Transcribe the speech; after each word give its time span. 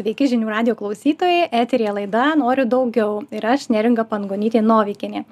Sveiki 0.00 0.30
žinių 0.30 0.46
radio 0.48 0.72
klausytojai, 0.72 1.50
eterija 1.52 1.90
laida 1.92 2.30
Noriu 2.40 2.64
daugiau 2.64 3.18
ir 3.36 3.44
aš 3.44 3.66
neringa 3.68 4.06
Pangonytė 4.08 4.62
Novikinė. 4.64 5.26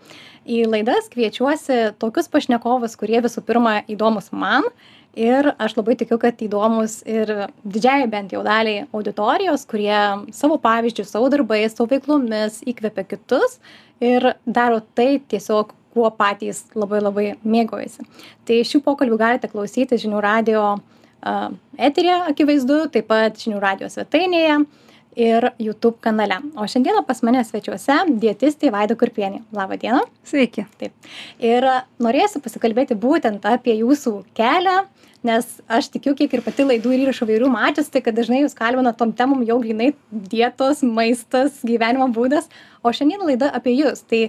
Į 0.44 0.66
laidas 0.68 1.06
kviečiuosi 1.08 1.94
tokius 1.96 2.28
pašnekovus, 2.28 2.98
kurie 3.00 3.22
visų 3.24 3.40
pirma 3.48 3.78
įdomus 3.88 4.28
man 4.28 4.66
ir 5.16 5.48
aš 5.56 5.78
labai 5.78 5.96
tikiu, 6.02 6.18
kad 6.20 6.44
įdomus 6.44 6.98
ir 7.08 7.32
didžiai 7.64 8.10
bent 8.12 8.34
jau 8.36 8.42
daliai 8.44 8.84
auditorijos, 8.92 9.64
kurie 9.70 10.02
savo 10.36 10.60
pavyzdžių, 10.60 11.08
savo 11.14 11.32
darbais, 11.32 11.72
savo 11.72 11.88
veiklomis 11.94 12.60
įkvepia 12.68 13.06
kitus 13.08 13.56
ir 14.04 14.34
daro 14.44 14.82
tai 14.92 15.14
tiesiog 15.32 15.72
kuo 15.96 16.12
patys 16.12 16.66
labai 16.76 17.00
labai 17.00 17.26
mėgojasi. 17.40 18.04
Tai 18.44 18.60
šių 18.68 18.84
pokalbių 18.84 19.22
galite 19.24 19.48
klausyti 19.48 19.96
žinių 20.04 20.20
radio 20.28 20.68
eterė 21.22 22.14
akivaizdu, 22.28 22.84
taip 22.94 23.08
pat 23.10 23.40
žinių 23.40 23.62
radio 23.62 23.90
svetainėje 23.92 24.60
ir 25.18 25.48
YouTube 25.58 25.98
kanale. 26.00 26.38
O 26.54 26.66
šiandieną 26.70 27.02
pas 27.06 27.20
mane 27.26 27.42
svečiuose 27.44 28.04
dietistė 28.22 28.70
Vaida 28.74 28.94
Kurpienė. 28.98 29.42
Labą 29.54 29.78
dieną. 29.80 30.04
Sveiki. 30.26 30.64
Taip. 30.78 30.94
Ir 31.42 31.66
norėsiu 32.02 32.42
pasikalbėti 32.44 32.96
būtent 32.98 33.46
apie 33.50 33.74
jūsų 33.80 34.14
kelią, 34.38 34.76
nes 35.26 35.48
aš 35.66 35.90
tikiu, 35.94 36.14
kiek 36.18 36.38
ir 36.38 36.44
pati 36.46 36.66
laidų 36.68 36.94
ir 36.94 37.06
įrašų 37.06 37.26
vairių 37.32 37.50
matęs, 37.50 37.90
tai 37.90 38.04
kad 38.06 38.14
dažnai 38.14 38.44
jūs 38.44 38.54
kalbina 38.58 38.94
tom 38.94 39.12
temom 39.16 39.42
jau 39.46 39.58
grinai 39.62 39.90
dietos, 40.10 40.84
maistas, 40.86 41.58
gyvenimo 41.66 42.06
būdas, 42.14 42.46
o 42.86 42.94
šiandien 42.94 43.26
laida 43.26 43.50
apie 43.50 43.74
jūs. 43.74 44.04
Tai 44.06 44.28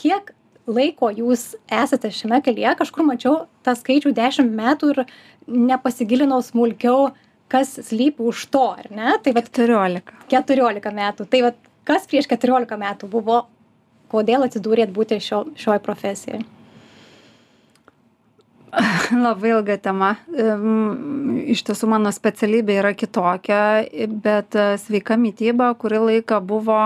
kiek 0.00 0.32
laiko 0.66 1.10
jūs 1.10 1.52
esate 1.70 2.10
šiame 2.14 2.40
kelyje, 2.44 2.76
kažkur 2.78 3.06
mačiau 3.06 3.34
tą 3.66 3.74
skaičių 3.78 4.14
10 4.14 4.52
metų 4.54 4.92
ir 4.94 5.02
nepasigilinau 5.50 6.40
smulkiau, 6.44 7.10
kas 7.52 7.74
slypi 7.88 8.24
už 8.30 8.46
to, 8.52 8.64
ar 8.78 8.88
ne? 8.94 9.16
Tai 9.22 9.34
va 9.36 9.42
14. 9.44 10.14
14 10.32 10.94
metų. 10.96 11.28
Tai 11.28 11.42
va 11.48 11.52
kas 11.88 12.06
prieš 12.08 12.30
14 12.30 12.78
metų 12.80 13.10
buvo, 13.10 13.44
kodėl 14.12 14.46
atsidūrėt 14.46 14.92
būti 14.94 15.20
šio, 15.20 15.44
šioje 15.58 15.82
profesijoje? 15.84 16.44
Labai 19.26 19.50
ilga 19.52 19.76
tema. 19.82 20.14
Iš 21.52 21.64
tiesų 21.68 21.90
mano 21.92 22.12
specialybė 22.14 22.78
yra 22.80 22.94
kitokia, 22.96 23.82
bet 24.08 24.56
sveika 24.80 25.18
mytyba 25.20 25.72
kurį 25.80 26.06
laiką 26.06 26.40
buvo 26.40 26.78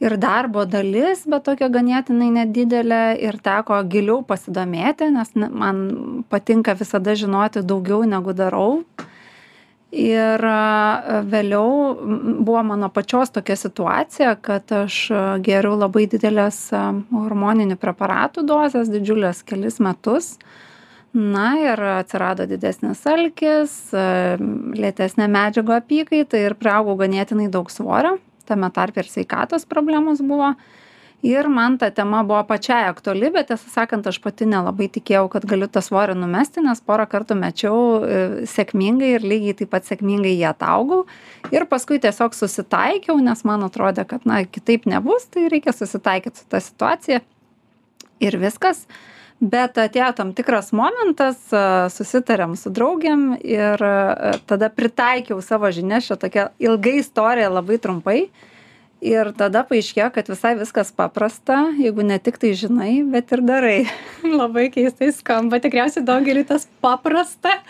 ir 0.00 0.14
darbo 0.20 0.64
dalis, 0.68 1.24
bet 1.26 1.44
tokia 1.48 1.68
ganėtinai 1.72 2.30
nedidelė 2.36 3.02
ir 3.24 3.38
teko 3.42 3.80
giliau 3.90 4.22
pasidomėti, 4.26 5.10
nes 5.14 5.34
man 5.34 5.84
patinka 6.30 6.76
visada 6.78 7.16
žinoti 7.18 7.64
daugiau 7.66 8.04
negu 8.06 8.34
darau. 8.36 8.82
Ir 9.88 10.42
vėliau 11.32 11.68
buvo 12.44 12.62
mano 12.70 12.90
pačios 12.92 13.32
tokia 13.32 13.56
situacija, 13.56 14.34
kad 14.44 14.68
aš 14.84 14.98
geriau 15.40 15.78
labai 15.80 16.04
didelės 16.12 16.66
hormoninių 16.74 17.78
preparatų 17.80 18.44
dozes, 18.44 18.92
didžiulės 18.92 19.40
kelis 19.48 19.80
metus. 19.80 20.34
Na 21.16 21.54
ir 21.56 21.80
atsirado 21.80 22.44
didesnis 22.44 23.00
alkis, 23.08 23.72
lėtesnė 24.76 25.24
medžiago 25.32 25.72
apykaita 25.80 26.36
ir 26.36 26.52
prieaugau 26.60 26.98
ganėtinai 27.00 27.48
daug 27.48 27.72
svorio 27.72 28.18
tame 28.48 28.70
tarpe 28.74 29.04
ir 29.04 29.10
sveikatos 29.10 29.68
problemos 29.68 30.22
buvo. 30.24 30.54
Ir 31.26 31.48
man 31.50 31.74
ta 31.78 31.88
tema 31.90 32.20
buvo 32.22 32.44
pačiai 32.46 32.86
aktuali, 32.86 33.26
bet 33.34 33.48
tiesą 33.50 33.72
sakant, 33.72 34.06
aš 34.06 34.20
pati 34.22 34.46
nelabai 34.46 34.86
tikėjau, 34.94 35.24
kad 35.32 35.46
galiu 35.50 35.66
tą 35.66 35.82
svorį 35.82 36.14
numesti, 36.14 36.62
nes 36.62 36.78
porą 36.86 37.08
kartų 37.10 37.34
mečiau 37.40 37.80
e, 37.98 38.20
sėkmingai 38.46 39.10
ir 39.16 39.26
lygiai 39.26 39.56
taip 39.58 39.72
pat 39.74 39.88
sėkmingai 39.90 40.36
jį 40.36 40.46
ataugau. 40.52 41.00
Ir 41.50 41.66
paskui 41.66 41.98
tiesiog 41.98 42.38
susitaikiau, 42.38 43.18
nes 43.18 43.42
man 43.50 43.66
atrodė, 43.66 44.06
kad, 44.06 44.22
na, 44.30 44.44
kitaip 44.46 44.86
nebus, 44.86 45.26
tai 45.34 45.48
reikia 45.50 45.74
susitaikyti 45.74 46.44
su 46.44 46.46
tą 46.54 46.62
situaciją. 46.62 47.24
Ir 48.22 48.38
viskas. 48.38 48.86
Uh, 48.86 49.17
bet 49.40 49.78
atėjo 49.78 50.10
tam 50.18 50.34
tikras 50.36 50.72
momentas 50.76 51.38
susitarėm 51.94 52.56
su 52.58 52.72
draugėm 52.74 53.38
ir 53.38 53.82
tada 54.50 54.70
pritaikiau 54.74 55.40
savo 55.44 55.70
žinias 55.74 56.08
čia 56.08 56.18
tokia 56.20 56.48
ilga 56.58 56.98
istorija 57.00 57.50
labai 57.52 57.78
trumpai. 57.82 58.20
Ir 58.98 59.28
tada 59.38 59.62
paaiškėjo 59.62 60.08
kad 60.10 60.26
visai 60.26 60.56
viskas 60.58 60.88
paprasta 60.90 61.68
jeigu 61.78 62.02
ne 62.02 62.16
tik 62.18 62.40
tai 62.42 62.50
žinai 62.58 63.04
bet 63.06 63.30
ir 63.36 63.44
darai. 63.46 63.76
Labai 64.40 64.66
keistai 64.74 65.12
skamba. 65.14 65.60
Tikriausiai 65.62 66.02
daugeliui 66.02 66.42
tas 66.48 66.66
paprasta 66.82 67.60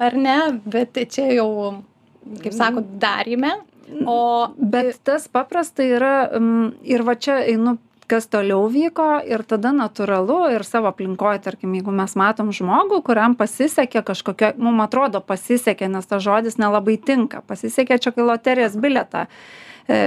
ar 0.00 0.16
ne? 0.16 0.38
Bet 0.64 0.96
čia 1.12 1.28
jau 1.36 1.50
kaip 2.40 2.56
sakot 2.56 2.96
daryme 3.02 3.58
o 4.06 4.48
bet 4.56 5.00
tas 5.04 5.28
paprasta 5.28 5.84
yra 5.84 6.14
ir 6.82 7.04
va 7.06 7.16
čia 7.18 7.40
einu 7.44 7.76
kas 8.10 8.28
toliau 8.30 8.66
vyko 8.72 9.08
ir 9.28 9.44
tada 9.48 9.72
natūralu 9.76 10.40
ir 10.56 10.66
savo 10.66 10.90
aplinkoj 10.90 11.40
tarkim 11.46 11.74
jeigu 11.78 11.94
mes 11.94 12.16
matom 12.18 12.52
žmogų 12.56 13.00
kuriam 13.06 13.36
pasisekė 13.38 14.04
kažkokia 14.10 14.52
mum 14.58 14.82
atrodo 14.84 15.22
pasisekė 15.24 15.90
nes 15.94 16.10
tas 16.10 16.22
žodis 16.26 16.58
nelabai 16.60 16.98
tinka 16.98 17.44
pasisekė 17.46 18.00
čia 18.02 18.14
kai 18.16 18.26
loterijos 18.26 18.78
bilietą 18.80 19.26
e, 19.88 20.00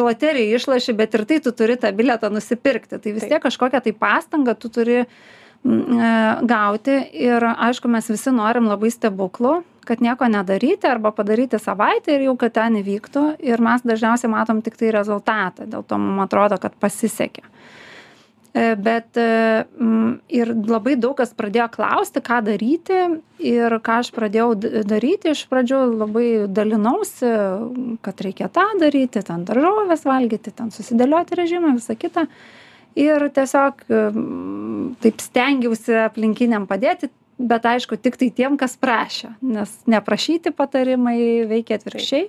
loterijai 0.00 0.58
išloši 0.60 0.96
bet 0.98 1.14
ir 1.18 1.26
tai 1.30 1.40
tu 1.44 1.52
turi 1.52 1.78
tą 1.80 1.90
bilietą 1.96 2.30
nusipirkti. 2.32 2.98
Tai 2.98 3.16
vis 3.16 3.26
tiek 3.26 3.42
kažkokią 3.42 3.82
tai 3.84 3.96
pastangą 3.98 4.54
tu 4.58 4.70
turi 4.72 5.02
E, 5.64 6.08
gauti 6.44 6.94
ir 7.16 7.44
aišku 7.48 7.88
mes 7.88 8.10
visi 8.12 8.32
norim 8.36 8.66
labai 8.68 8.90
stebuklų 8.92 9.62
kad 9.86 10.02
nieko 10.04 10.28
nedaryti 10.30 10.88
arba 10.90 11.12
padaryti 11.14 11.60
savaitę 11.62 12.16
ir 12.16 12.28
jau 12.28 12.36
kad 12.40 12.56
ten 12.56 12.78
įvyktų. 12.80 13.24
Ir 13.44 13.62
mes 13.64 13.84
dažniausiai 13.86 14.30
matom 14.32 14.62
tiktai 14.64 14.92
rezultatą. 14.94 15.68
Dėl 15.70 15.84
to 15.86 15.98
mum 16.00 16.22
atrodo 16.24 16.58
kad 16.62 16.76
pasisekė. 16.80 17.44
E, 18.54 18.74
bet 18.78 19.18
e, 19.18 19.64
ir 20.30 20.52
labai 20.54 20.94
daug 20.94 21.16
kas 21.18 21.32
pradėjo 21.34 21.66
klausti 21.74 22.22
ką 22.22 22.38
daryti. 22.46 23.00
Ir 23.42 23.74
ką 23.82 23.96
aš 24.04 24.12
pradėjau 24.14 24.52
daryti 24.86 25.32
iš 25.32 25.42
pradžių 25.50 25.80
labai 26.04 26.28
dalinausi 26.46 27.32
kad 28.04 28.22
reikia 28.22 28.46
tą 28.54 28.68
daryti 28.78 29.24
ten 29.26 29.42
daržoves 29.48 30.06
valgyti 30.06 30.54
ten 30.54 30.70
susidėlioti 30.70 31.40
režimą 31.40 31.74
visa 31.80 31.98
kita. 31.98 32.28
Ir 32.94 33.26
tiesiog 33.34 33.82
taip 35.02 35.22
stengiausi 35.24 35.98
aplinkiniam 36.04 36.68
padėti 36.70 37.10
bet 37.38 37.66
aišku 37.66 37.98
tiktai 37.98 38.30
tiem 38.34 38.58
kas 38.60 38.76
prašė 38.80 39.34
nes 39.42 39.70
neprašyti 39.90 40.54
patarimai 40.54 41.44
veikia 41.50 41.78
atvirkščiai. 41.80 42.28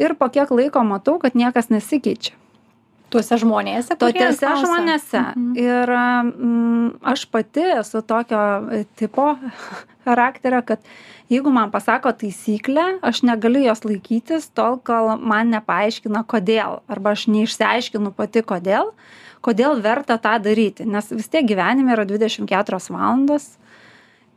Ir 0.00 0.14
po 0.18 0.28
kiek 0.32 0.50
laiko 0.50 0.82
matau 0.86 1.18
kad 1.22 1.36
niekas 1.38 1.68
nesikeičia. 1.72 2.34
Tuose 3.12 3.36
žmonėse 3.42 3.92
tuose 4.00 4.14
žmonėse. 4.62 5.20
Mhm. 5.20 5.56
ir 5.60 5.90
mm, 5.92 6.86
aš 7.12 7.26
pati 7.28 7.66
esu 7.76 8.00
tokio 8.00 8.40
tipo 8.96 9.34
charakterio 10.04 10.62
kad 10.64 10.80
jeigu 11.28 11.52
man 11.52 11.70
pasako 11.70 12.14
taisyklę 12.16 12.86
aš 13.04 13.22
negaliu 13.28 13.66
jos 13.66 13.84
laikytis 13.84 14.48
tol 14.56 14.80
kol 14.80 15.18
man 15.20 15.52
nepaaiškina 15.52 16.24
kodėl. 16.24 16.80
Arba 16.88 17.12
aš 17.12 17.28
neišsiaiškinu 17.28 18.14
pati 18.16 18.40
kodėl. 18.40 18.94
Kodėl 19.44 19.80
verta 19.82 20.16
tą 20.22 20.38
daryti. 20.38 20.86
Nes 20.88 21.10
vis 21.10 21.28
tiek 21.28 21.44
gyvenime 21.44 21.92
yra 21.92 22.06
dvidešim 22.08 22.46
keturios 22.48 22.88
valandos 22.94 23.58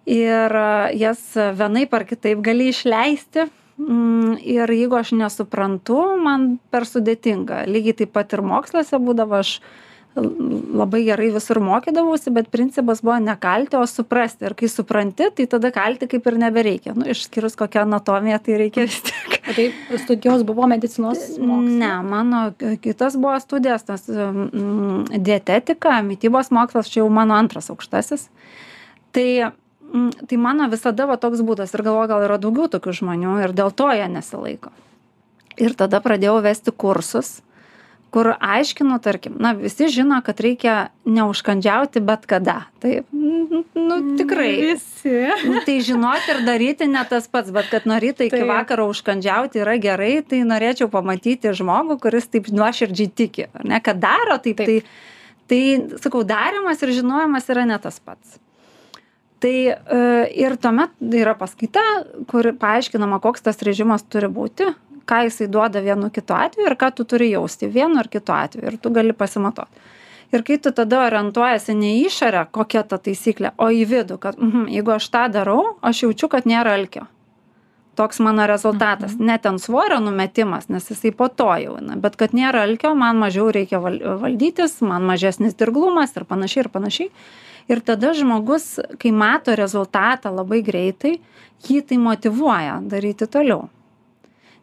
ir 0.05 0.57
jas 0.97 1.21
vienaip 1.35 1.93
ar 1.93 2.05
kitaip 2.05 2.41
gali 2.45 2.69
išleisti. 2.71 3.49
Mm, 3.75 4.37
ir 4.39 4.71
jeigu 4.71 4.95
aš 4.95 5.11
nesuprantu 5.19 5.97
man 6.23 6.55
per 6.71 6.85
sudėtinga. 6.87 7.65
Lygiai 7.67 7.97
taip 8.03 8.13
pat 8.15 8.31
ir 8.37 8.45
moksluose 8.45 9.01
būdavo 9.03 9.41
aš 9.41 9.57
labai 10.15 11.01
gerai 11.03 11.27
visur 11.33 11.59
mokydavausi 11.59 12.31
bet 12.31 12.47
principas 12.51 13.01
buvo 13.03 13.17
ne 13.19 13.35
kalti 13.39 13.75
o 13.75 13.83
suprasti. 13.89 14.47
Ir 14.47 14.55
kai 14.55 14.69
supranti 14.71 15.27
tai 15.35 15.47
tada 15.51 15.73
kalti 15.75 16.07
kaip 16.07 16.27
ir 16.31 16.37
nebereikia. 16.39 16.93
Nu 16.95 17.09
išskyrus 17.11 17.57
kokią 17.59 17.83
anatomiją 17.83 18.39
tai 18.45 18.61
reikia 18.63 18.85
vis 18.87 19.01
tiek. 19.03 19.35
Tai 19.45 19.65
studijos 20.05 20.45
buvo 20.47 20.69
medicinos 20.71 21.35
mokslai 21.35 21.79
ne 21.81 21.91
mano 22.07 22.45
kitos 22.81 23.19
buvo 23.19 23.35
studijos 23.43 23.83
tas 23.89 24.07
mm, 24.07 25.19
dietetika 25.19 25.99
mitybos 26.07 26.49
mokslas 26.55 26.89
čia 26.89 27.03
jau 27.03 27.11
mano 27.11 27.35
antras 27.35 27.69
aukštasis. 27.73 28.29
Tai 29.11 29.27
tai 30.27 30.37
mano 30.41 30.69
visada 30.71 31.07
va 31.09 31.17
toks 31.21 31.43
būdas 31.45 31.73
ir 31.75 31.85
galvoju 31.85 32.11
gal 32.11 32.25
yra 32.27 32.37
daugiau 32.41 32.69
tokių 32.71 32.95
žmonių 33.01 33.39
ir 33.45 33.55
dėl 33.55 33.71
to 33.71 33.89
jie 33.93 34.07
nesilaiko. 34.11 34.73
Ir 35.55 35.75
tada 35.79 36.01
pradėjau 36.03 36.41
vesti 36.43 36.73
kursus 36.75 37.39
kur 38.15 38.29
aiškinu 38.39 38.95
tarkim 39.03 39.33
na 39.43 39.51
visi 39.59 39.89
žino 39.91 40.21
kad 40.23 40.39
reikia 40.39 40.75
neužkandžiauti 41.03 41.99
bet 41.99 42.23
kada. 42.31 42.61
Taip 42.79 43.09
nu 43.11 43.97
tikrai. 44.15 44.51
visi. 44.61 45.15
Nu 45.43 45.59
tai 45.65 45.75
žinoti 45.83 46.31
ir 46.31 46.39
daryti 46.47 46.87
ne 46.87 47.03
tas 47.09 47.27
pats 47.27 47.51
bet 47.51 47.67
kad 47.73 47.83
nuo 47.89 47.99
ryto 47.99 48.23
iki 48.23 48.39
vakaro 48.47 48.87
užkandžiauti 48.93 49.59
yra 49.65 49.75
gerai 49.83 50.13
tai 50.23 50.45
norėčiau 50.47 50.87
pamatyti 50.93 51.51
žmogų 51.59 51.99
kuris 52.07 52.31
taip 52.31 52.47
nuoširdžiai 52.55 53.11
tiki 53.11 53.49
ne? 53.67 53.83
Kad 53.83 53.99
daro 54.07 54.39
taip 54.39 54.63
tai 54.63 54.79
tai 55.51 55.61
sakau 55.99 56.23
darymas 56.23 56.79
ir 56.87 56.95
žinojimas 57.01 57.51
yra 57.51 57.67
ne 57.67 57.83
tas 57.83 57.99
pats 57.99 58.39
tai 59.43 59.55
e, 59.71 59.75
ir 60.35 60.55
tuomet 60.61 60.95
yra 61.13 61.35
paskaita 61.37 61.83
kur 62.31 62.51
paaiškinama 62.59 63.19
koks 63.23 63.45
tas 63.45 63.61
režimas 63.65 64.05
turi 64.07 64.31
būti 64.31 64.71
ką 65.05 65.23
jisai 65.27 65.47
duoda 65.47 65.81
vienu 65.81 66.09
kitu 66.09 66.33
atveju 66.33 66.69
ir 66.69 66.77
ką 66.81 66.91
tu 66.95 67.05
turi 67.05 67.29
jausti 67.31 67.69
vienu 67.69 67.99
ar 68.01 68.09
kitu 68.09 68.33
atveju 68.33 68.71
ir 68.71 68.77
tu 68.81 68.89
gali 68.89 69.13
pasimatuot. 69.13 69.69
Ir 70.33 70.43
kai 70.43 70.57
tu 70.57 70.71
tada 70.73 71.03
orientuojasi 71.05 71.75
ne 71.77 71.91
į 71.99 72.07
išorę, 72.09 72.47
kokia 72.51 72.81
ta 72.83 72.97
taisyklė, 72.97 73.53
o 73.61 73.69
į 73.69 73.85
vidų, 73.91 74.17
kad 74.19 74.39
mm, 74.41 74.65
jeigu 74.73 74.95
aš 74.95 75.09
tą 75.13 75.27
darau, 75.31 75.75
aš 75.85 76.01
jaučiu, 76.07 76.29
kad 76.33 76.49
nėra 76.49 76.73
alkio. 76.79 77.05
Toks 77.95 78.19
mano 78.19 78.43
rezultatas. 78.49 79.13
Mhm. 79.13 79.25
Ne 79.29 79.37
ten 79.39 79.59
svorio 79.61 80.01
numetimas, 80.03 80.67
nes 80.67 80.89
jisai 80.91 81.13
po 81.15 81.29
to 81.29 81.47
jau, 81.61 81.77
na, 81.79 81.95
bet 81.95 82.17
kad 82.19 82.33
nėra 82.35 82.65
alkio, 82.67 82.91
man 82.97 83.21
mažiau 83.21 83.47
reikia 83.53 83.79
valdytis, 83.79 84.81
man 84.83 85.05
mažesnis 85.07 85.55
dirglumas 85.55 86.17
ir 86.17 86.25
panašiai 86.27 86.65
ir 86.65 86.71
panašiai. 86.73 87.11
Ir 87.71 87.81
tada 87.81 88.13
žmogus, 88.13 88.75
kai 89.01 89.09
mato 89.11 89.55
rezultatą 89.57 90.29
labai 90.33 90.61
greitai, 90.65 91.15
jį 91.65 91.79
tai 91.89 91.97
motivuoja 91.97 92.77
daryti 92.85 93.25
toliau. 93.25 93.69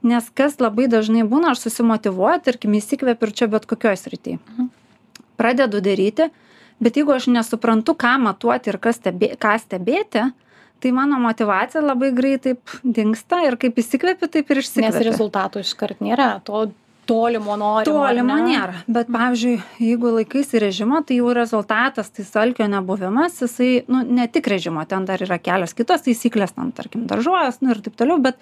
Nes 0.02 0.28
kas 0.34 0.58
labai 0.62 0.88
dažnai 0.90 1.22
būna, 1.26 1.54
aš 1.54 1.66
susimotivuoju, 1.66 2.42
tarkim, 2.46 2.74
įsikvepiu 2.78 3.28
ir 3.28 3.34
čia 3.38 3.48
bet 3.50 3.66
kokioje 3.70 4.02
srityje. 4.04 4.38
Mhm. 4.38 4.70
Pradedu 5.38 5.80
daryti, 5.82 6.28
bet 6.82 6.98
jeigu 6.98 7.14
aš 7.14 7.28
nesuprantu, 7.30 7.94
ką 7.98 8.16
matuoti 8.22 8.70
ir 8.70 8.78
stebė, 8.78 9.34
ką 9.38 9.56
stebėti, 9.62 10.28
tai 10.82 10.90
mano 10.92 11.18
motivacija 11.22 11.82
labai 11.82 12.10
greitai 12.14 12.56
dingsta 12.82 13.42
ir 13.46 13.56
kaip 13.56 13.78
įsikvepiu, 13.78 14.28
taip 14.30 14.50
ir 14.50 14.62
išsikvepiu. 14.62 14.90
Nes 14.90 15.06
rezultatų 15.06 15.62
iškart 15.62 16.02
nėra, 16.02 16.42
to 16.42 16.66
tolimo 17.06 17.56
norimo. 17.58 17.84
Tolimo 17.84 18.36
ne? 18.38 18.48
nėra. 18.52 18.82
Bet, 18.86 19.10
pavyzdžiui, 19.12 19.54
jeigu 19.82 20.12
laikaisi 20.16 20.60
režimo, 20.62 21.00
tai 21.06 21.18
jau 21.20 21.32
rezultatas, 21.36 22.10
tai 22.14 22.26
salkio 22.28 22.68
nebuvimas, 22.70 23.40
jisai, 23.42 23.70
nu, 23.92 24.02
ne 24.06 24.28
tik 24.32 24.50
režimo, 24.52 24.84
ten 24.88 25.06
dar 25.08 25.22
yra 25.24 25.40
kelios 25.42 25.74
kitos 25.78 26.06
taisyklės, 26.06 26.54
tam, 26.58 26.70
tarkim, 26.76 27.06
daržovės, 27.10 27.62
nu 27.64 27.74
ir 27.74 27.82
taip 27.84 27.96
toliau, 27.98 28.20
bet, 28.22 28.38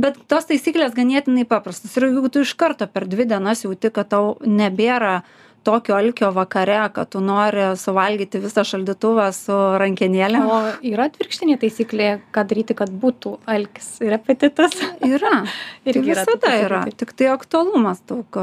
bet 0.00 0.18
tos 0.30 0.50
taisyklės 0.50 0.96
ganėtinai 0.96 1.46
paprastos. 1.48 1.94
Ir 1.96 2.10
jeigu 2.10 2.32
tu 2.32 2.46
iš 2.46 2.56
karto 2.58 2.90
per 2.90 3.08
dvi 3.10 3.28
dienas 3.30 3.64
jauti, 3.66 3.92
kad 3.94 4.10
tau 4.12 4.34
nebėra 4.46 5.20
uh, 5.20 5.36
tokio 5.66 5.96
alkio 5.96 6.30
vakare, 6.34 6.78
kad 6.94 7.10
tu 7.12 7.20
nori 7.24 7.70
suvalgyti 7.76 8.40
visą 8.42 8.64
šaldytuvą 8.66 9.26
su 9.36 9.56
rankenėlė. 9.82 10.40
O 10.46 10.58
yra 10.92 11.08
atvirkštinė 11.10 11.58
taisyklė, 11.60 12.10
ką 12.34 12.44
daryti, 12.50 12.76
kad 12.78 12.92
būtų 13.02 13.36
alkis 13.50 13.92
ir 14.04 14.16
apetitas? 14.16 14.74
Yra. 15.06 15.44
ir 15.88 16.00
visada 16.04 16.54
yra, 16.56 16.64
yra. 16.66 16.82
Tik 17.02 17.14
tai 17.18 17.30
aktualumas 17.34 18.02
daug 18.08 18.40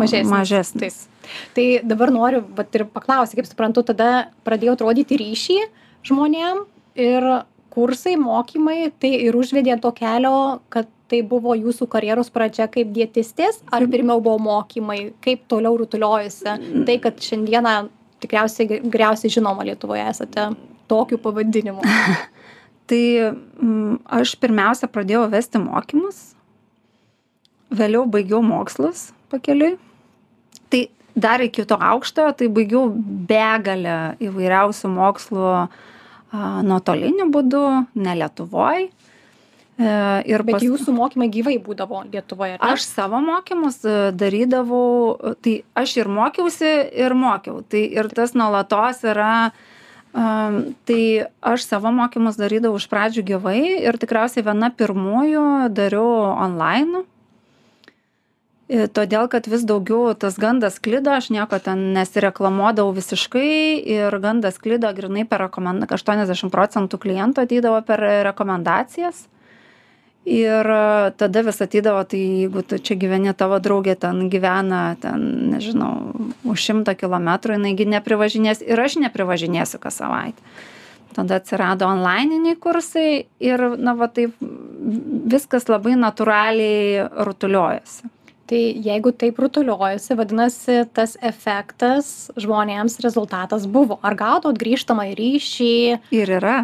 mažesnis. 0.00 0.30
mažesnis. 0.32 1.00
Taip. 1.04 1.10
Tai 1.56 1.66
dabar 1.88 2.12
noriu 2.12 2.44
vat, 2.56 2.68
ir 2.76 2.86
paklausyti, 2.92 3.40
kaip 3.40 3.48
suprantu, 3.48 3.86
tada 3.94 4.28
pradėjau 4.44 4.76
rodyti 4.84 5.18
ryšį 5.20 5.58
žmonėm 6.04 6.64
ir 7.00 7.30
kursai, 7.74 8.14
mokymai, 8.20 8.92
tai 9.02 9.10
ir 9.26 9.34
užvedė 9.34 9.76
to 9.82 9.90
kelio, 9.96 10.60
kad 10.70 10.90
tai 11.10 11.20
buvo 11.26 11.54
jūsų 11.56 11.88
karjeros 11.92 12.30
pradžia 12.32 12.66
kaip 12.72 12.92
dietistės 12.94 13.60
ar 13.72 13.86
pirmiau 13.90 14.22
buvo 14.24 14.38
mokymai? 14.42 15.12
Kaip 15.24 15.44
toliau 15.50 15.76
rutuliojosi 15.80 16.84
tai 16.88 16.98
kad 17.02 17.20
šiandieną 17.20 17.74
tikriausiai 18.24 18.80
geriausiai 18.82 19.32
žinoma 19.36 19.66
lietuvoje 19.68 20.06
esate 20.10 20.48
tokiu 20.90 21.20
pavadinimu? 21.20 21.84
Tai 22.84 23.00
mm, 23.32 24.00
aš 24.12 24.34
pirmiausia 24.36 24.90
pradėjau 24.92 25.24
vesti 25.32 25.60
mokymus 25.60 26.34
vėliau 27.74 28.04
baigiau 28.10 28.42
mokslus 28.44 29.08
pakeliui. 29.32 29.78
Tai 30.68 30.82
dar 31.14 31.42
iki 31.44 31.64
to 31.68 31.78
aukštojo 31.78 32.34
tai 32.38 32.50
baigiau 32.52 32.90
begalę 33.30 33.96
įvairiausių 34.24 34.90
mokslų 34.94 35.54
nuotoliniu 36.66 37.28
būdu 37.32 37.64
ne 37.94 38.14
lietuvoj 38.20 38.88
ir 39.78 40.44
Bet 40.46 40.60
pas... 40.60 40.62
jūsų 40.62 40.92
mokymai 40.94 41.26
gyvai 41.34 41.56
būdavo 41.58 42.04
Lietuvoje? 42.06 42.58
Ne? 42.60 42.72
Aš 42.74 42.86
savo 42.86 43.18
mokymus 43.24 43.80
e, 43.82 44.12
darydavau, 44.14 45.34
tai 45.42 45.62
aš 45.74 45.96
ir 45.98 46.10
mokiausi, 46.14 46.74
ir 46.94 47.14
mokiau. 47.18 47.62
Tai 47.66 47.82
ir 47.82 48.10
tas 48.14 48.36
nuolatos 48.38 49.02
yra, 49.02 49.50
tai 50.14 51.00
aš 51.42 51.66
savo 51.66 51.90
mokymus 51.90 52.38
darydavau 52.38 52.78
iš 52.78 52.86
pradžių 52.92 53.26
gyvai 53.32 53.58
ir 53.82 53.98
tikriausiai 53.98 54.46
viena 54.46 54.70
pirmųjų 54.70 55.42
dariau 55.74 56.30
online. 56.36 57.02
E, 58.70 58.86
todėl, 58.86 59.26
kad 59.28 59.50
vis 59.50 59.66
daugiau 59.66 60.14
tas 60.14 60.38
gandas 60.38 60.78
klido, 60.78 61.18
aš 61.18 61.32
nieko 61.34 61.58
ten 61.58 61.90
nesireklamuodavau 61.98 62.94
visiškai 62.94 63.82
ir 63.98 64.20
gandas 64.22 64.62
klido 64.62 64.88
grinai 64.94 65.26
per 65.26 65.48
rekomendaciją. 65.48 65.98
80 65.98 66.54
procentų 66.54 67.02
klientų 67.02 67.42
ateidavo 67.42 67.82
per 67.82 68.06
rekomendacijas 68.30 69.26
ir 70.24 70.70
e, 70.74 71.10
tada 71.20 71.42
vis 71.46 71.60
ateidavo 71.62 72.04
tai 72.08 72.20
jeigu 72.20 72.64
tu 72.66 72.78
čia 72.78 72.96
gyveni 73.00 73.34
tavo 73.36 73.58
draugė 73.62 73.96
ten 74.00 74.28
gyvena 74.32 74.96
ten 75.00 75.26
nežinau 75.52 76.14
už 76.48 76.64
šimto 76.68 76.96
kilometrų 76.96 77.58
jinai 77.58 77.74
gi 77.76 77.88
neprivažinės 77.96 78.64
ir 78.64 78.80
aš 78.80 78.98
neprivažinėsiu 79.04 79.80
kas 79.82 80.00
savaitę 80.00 80.56
tada 81.14 81.38
atsirado 81.38 81.86
onlaininiai 81.86 82.58
kursai 82.58 83.26
ir 83.38 83.68
na 83.78 83.94
va 83.94 84.08
taip 84.10 84.34
viskas 84.40 85.68
labai 85.70 85.94
natūraliai 86.00 87.06
rutuliojasi 87.28 88.12
Tai 88.44 88.60
jeigu 88.60 89.08
taip 89.16 89.38
rutuliojasi, 89.40 90.16
vadinasi, 90.18 90.74
tas 90.92 91.14
efektas 91.24 92.28
žmonėms 92.36 92.98
rezultatas 93.00 93.64
buvo. 93.64 93.96
Ar 94.04 94.18
gautot 94.20 94.58
grįžtamą 94.60 95.06
ryšį? 95.16 95.76
Ir 96.12 96.32
yra 96.42 96.58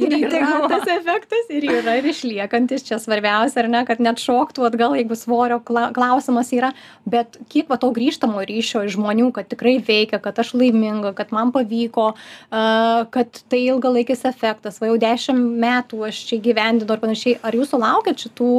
ir 0.00 0.14
yra 0.16 0.68
tas 0.70 0.86
efektas 0.88 1.50
ir 1.52 1.66
yra 1.68 1.96
ir 1.98 2.06
išliekantis 2.10 2.84
čia 2.86 2.98
svarbiausia 3.02 3.62
ar 3.62 3.68
ne 3.74 3.82
kad 3.88 4.00
net 4.02 4.22
šoktų 4.22 4.64
atgal 4.70 4.96
jeigu 4.96 5.16
svorio 5.18 5.58
klausimas 5.66 6.52
yra 6.56 6.72
bet 7.04 7.36
kiek 7.52 7.68
va 7.72 7.78
to 7.82 7.90
grįžtamo 7.96 8.40
ryšio 8.48 8.84
iš 8.88 8.96
žmonių 8.96 9.30
kad 9.36 9.50
tikrai 9.52 9.76
veikia 9.84 10.20
kad 10.24 10.40
aš 10.40 10.54
laiminga 10.56 11.12
kad 11.18 11.34
man 11.36 11.52
pavyko 11.56 12.12
a 12.50 12.64
kad 13.12 13.42
tai 13.52 13.64
ilgalaikis 13.68 14.24
efektas 14.32 14.80
va 14.80 14.90
jau 14.92 14.98
dešim 15.04 15.40
metų 15.62 16.06
aš 16.08 16.24
čia 16.30 16.40
įgyvendinu 16.40 16.96
ir 16.96 17.04
panašiai 17.04 17.38
ar 17.44 17.56
jūs 17.60 17.74
sulaukiat 17.74 18.28
šitų 18.28 18.52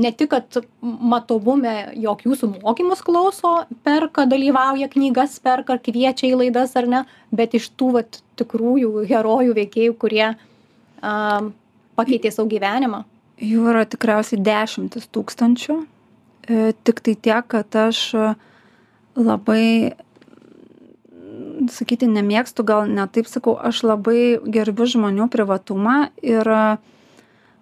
ne 0.00 0.12
tik 0.12 0.30
kad 0.32 0.58
matomume 0.80 1.74
jog 1.98 2.22
jūsų 2.26 2.50
mokymus 2.60 3.02
klauso 3.06 3.52
perka 3.86 4.26
dalyvauja 4.28 4.88
knygas 4.92 5.38
perka 5.42 5.78
kviečia 5.78 6.30
į 6.30 6.40
laidas 6.44 6.76
ar 6.78 6.88
ne 6.90 7.02
bet 7.34 7.56
iš 7.58 7.70
tų 7.78 7.92
vat 7.98 8.20
tikrųjų 8.40 9.06
herojų 9.10 9.56
veikėjų 9.56 9.98
kurie 10.00 10.26
a 11.02 11.12
pakeitė 11.96 12.32
savo 12.32 12.48
gyvenimą? 12.50 13.04
Jų 13.40 13.68
yra 13.72 13.84
tikriausiai 13.88 14.40
dešimtys 14.40 15.08
tūkstančių. 15.12 15.76
E, 16.48 16.72
tik 16.88 17.02
tai 17.04 17.14
tiek 17.20 17.48
kad 17.52 17.76
aš 17.76 18.02
labai 19.16 19.96
sakyti 21.72 22.08
nemėgstu 22.10 22.64
gal 22.66 22.86
ne 22.90 23.06
taip 23.12 23.28
sakau 23.30 23.56
aš 23.56 23.82
labai 23.86 24.38
gerbiu 24.44 24.86
žmonių 24.88 25.28
privatumą 25.32 25.96
ir 26.22 26.50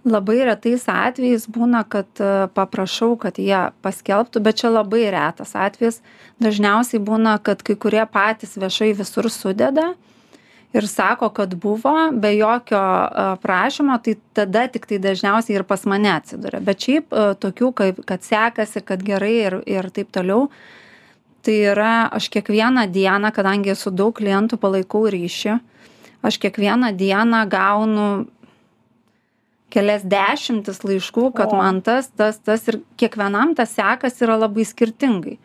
labai 0.05 0.45
retais 0.45 0.85
atvejais 0.91 1.47
būna 1.49 1.83
kad 1.89 2.09
e, 2.21 2.47
paprašau 2.55 3.15
kad 3.21 3.39
jie 3.41 3.61
paskelbtų 3.85 4.43
bet 4.45 4.61
čia 4.61 4.71
labai 4.73 5.07
retas 5.15 5.55
atvejis. 5.57 6.01
Dažniausiai 6.45 7.01
būna 7.03 7.39
kad 7.43 7.65
kai 7.65 7.77
kurie 7.81 8.05
patys 8.11 8.57
viešai 8.61 8.93
visur 8.99 9.31
sudeda 9.33 9.95
ir 10.75 10.89
sako 10.91 11.29
kad 11.29 11.55
buvo 11.55 11.95
be 12.13 12.35
jokio 12.37 12.79
e, 12.79 13.27
prašymo 13.43 13.99
tai 14.05 14.17
tada 14.37 14.67
tiktai 14.69 15.01
dažniausiai 15.01 15.59
ir 15.61 15.65
pas 15.65 15.85
mane 15.89 16.13
atsiduria. 16.13 16.61
Bet 16.61 16.85
šiaip 16.85 17.13
e, 17.13 17.27
tokių 17.41 17.73
kaip 17.81 18.01
kad 18.09 18.25
sekasi 18.27 18.85
kad 18.85 19.03
gerai 19.03 19.37
ir 19.41 19.61
ir 19.67 19.91
taip 19.95 20.13
toliau 20.13 20.51
tai 21.45 21.61
yra 21.73 22.09
aš 22.13 22.29
kiekvieną 22.33 22.89
dieną 22.93 23.33
kadangi 23.37 23.77
su 23.77 23.93
daug 23.93 24.17
klientų 24.17 24.61
palaikau 24.61 25.07
ryšį 25.09 25.61
aš 26.25 26.39
kiekvieną 26.41 26.93
dieną 26.97 27.45
gaunu 27.53 28.27
kelias 29.75 30.05
dešimtis 30.07 30.83
laiškų 30.87 31.31
kad 31.37 31.53
man 31.57 31.83
tas 31.85 32.11
tas 32.15 32.39
tas 32.43 32.69
ir 32.71 32.81
kiekvienam 33.01 33.57
tas 33.59 33.75
sekasi 33.75 34.27
yra 34.27 34.39
labai 34.45 34.67
skirtingai. 34.69 35.39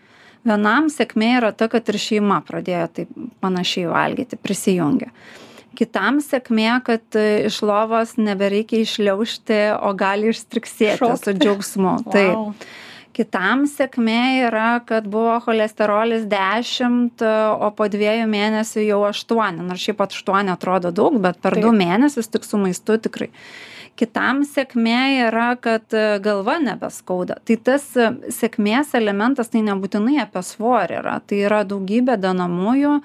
Vienam 0.48 0.88
sėkmė 0.94 1.34
yra 1.42 1.52
ta 1.52 1.68
kad 1.72 1.88
ir 1.92 2.00
šeima 2.00 2.40
pradėjo 2.48 2.88
taip 2.96 3.16
panašiai 3.44 3.90
valgyti 3.92 4.40
prisijungė. 4.40 5.10
Kitam 5.80 6.20
sėkmė 6.24 6.70
kad 6.88 7.18
iš 7.22 7.62
lovos 7.64 8.16
nebereikia 8.20 8.84
iššliaužti 8.84 9.60
o 9.78 9.94
gali 9.98 10.32
išstriksėti 10.34 11.10
su 11.20 11.34
džiaugsmu. 11.36 11.96
Taip. 12.16 12.70
Kitam 13.16 13.66
sėkmė 13.68 14.46
yra 14.48 14.80
kad 14.88 15.08
buvo 15.12 15.34
cholesterolis 15.44 16.24
dešimt 16.30 17.24
o 17.26 17.72
po 17.76 17.90
dviejų 17.92 18.30
mėnesių 18.32 18.86
jau 18.86 19.02
aštuoni. 19.10 19.66
Nors 19.68 19.84
šiaip 19.84 20.06
aštuoni 20.06 20.54
atrodo 20.54 20.94
daug 20.96 21.20
bet 21.20 21.42
per 21.44 21.58
du 21.60 21.74
mėnesius 21.76 22.32
tik 22.32 22.48
su 22.48 22.62
maistu 22.62 22.96
tikrai 23.02 23.32
kitam 24.00 24.44
sėkmė 24.48 25.28
yra 25.28 25.54
kad 25.62 25.96
e, 25.96 26.20
galva 26.24 26.58
nebeskauda 26.64 27.40
tai 27.48 27.60
tas 27.70 27.86
e, 28.00 28.12
sėkmės 28.34 28.96
elementas 29.00 29.52
tai 29.52 29.64
nebūtinai 29.68 30.20
apie 30.24 30.44
svorį 30.46 31.00
yra 31.02 31.18
tai 31.26 31.44
yra 31.48 31.64
daugybė 31.68 32.18
dedamųjų 32.22 32.98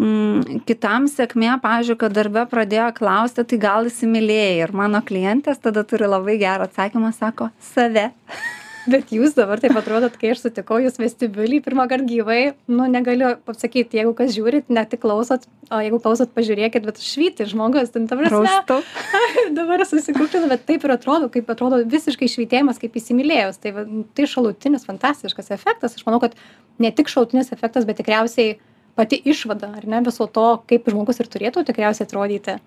mm, 0.00 0.62
kitam 0.68 1.08
sėkmė, 1.10 1.54
pavyzdžiui, 1.64 1.98
kad 2.00 2.14
darbe 2.16 2.44
pradėjo 2.50 2.90
klausti, 2.98 3.46
tai 3.48 3.60
gal 3.62 3.88
įsimylėjai. 3.90 4.60
Ir 4.66 4.76
mano 4.76 5.02
klientės 5.04 5.62
tada 5.64 5.86
turi 5.88 6.08
labai 6.10 6.36
gerą 6.42 6.68
atsakymą, 6.68 7.12
sako, 7.16 7.50
save. 7.72 8.10
Bet 8.86 9.10
jūs 9.10 9.34
dabar 9.34 9.58
taip 9.58 9.74
atrodot, 9.78 10.14
kai 10.14 10.30
aš 10.30 10.44
sutikau 10.44 10.76
jūs 10.78 11.00
vestibiulį 11.00 11.58
pirmą 11.64 11.88
kartą 11.90 12.06
gyvai, 12.06 12.40
nu 12.70 12.86
negaliu 12.90 13.32
pasakyti, 13.48 13.98
jeigu 13.98 14.12
kas 14.14 14.30
žiūrit, 14.36 14.68
ne 14.70 14.84
tik 14.86 15.00
klausot, 15.02 15.48
o 15.74 15.80
jeigu 15.82 15.98
klausot, 16.04 16.30
pažiūrėkit, 16.36 16.86
bet 16.86 17.00
švyti 17.02 17.48
žmogus, 17.50 17.90
ten 17.94 18.06
tavęs. 18.06 18.30
Raustu. 18.30 18.78
dabar 19.58 19.82
susikūkinu, 19.90 20.46
bet 20.52 20.62
taip 20.68 20.86
ir 20.86 20.94
atrodo, 20.94 21.30
kaip 21.34 21.50
atrodo 21.50 21.80
visiškai 21.82 22.30
švitėjimas, 22.30 22.78
kaip 22.82 22.94
įsimylėjus. 23.00 23.58
Tai, 23.64 23.74
va, 23.74 23.84
tai 24.14 24.28
šalutinis 24.30 24.86
fantastiškas 24.86 25.50
efektas. 25.58 25.98
Aš 25.98 26.06
manau, 26.06 26.22
kad 26.22 26.38
ne 26.82 26.92
tik 26.94 27.10
šalutinis 27.10 27.50
efektas, 27.56 27.88
bet 27.88 27.98
tikriausiai 27.98 28.54
pati 28.96 29.18
išvada, 29.18 29.72
ar 29.80 29.90
ne, 29.90 30.04
viso 30.06 30.30
to, 30.30 30.46
kaip 30.70 30.86
žmogus 30.94 31.18
ir 31.20 31.32
turėtų 31.32 31.66
tikriausiai 31.66 32.06
atrodyti 32.06 32.60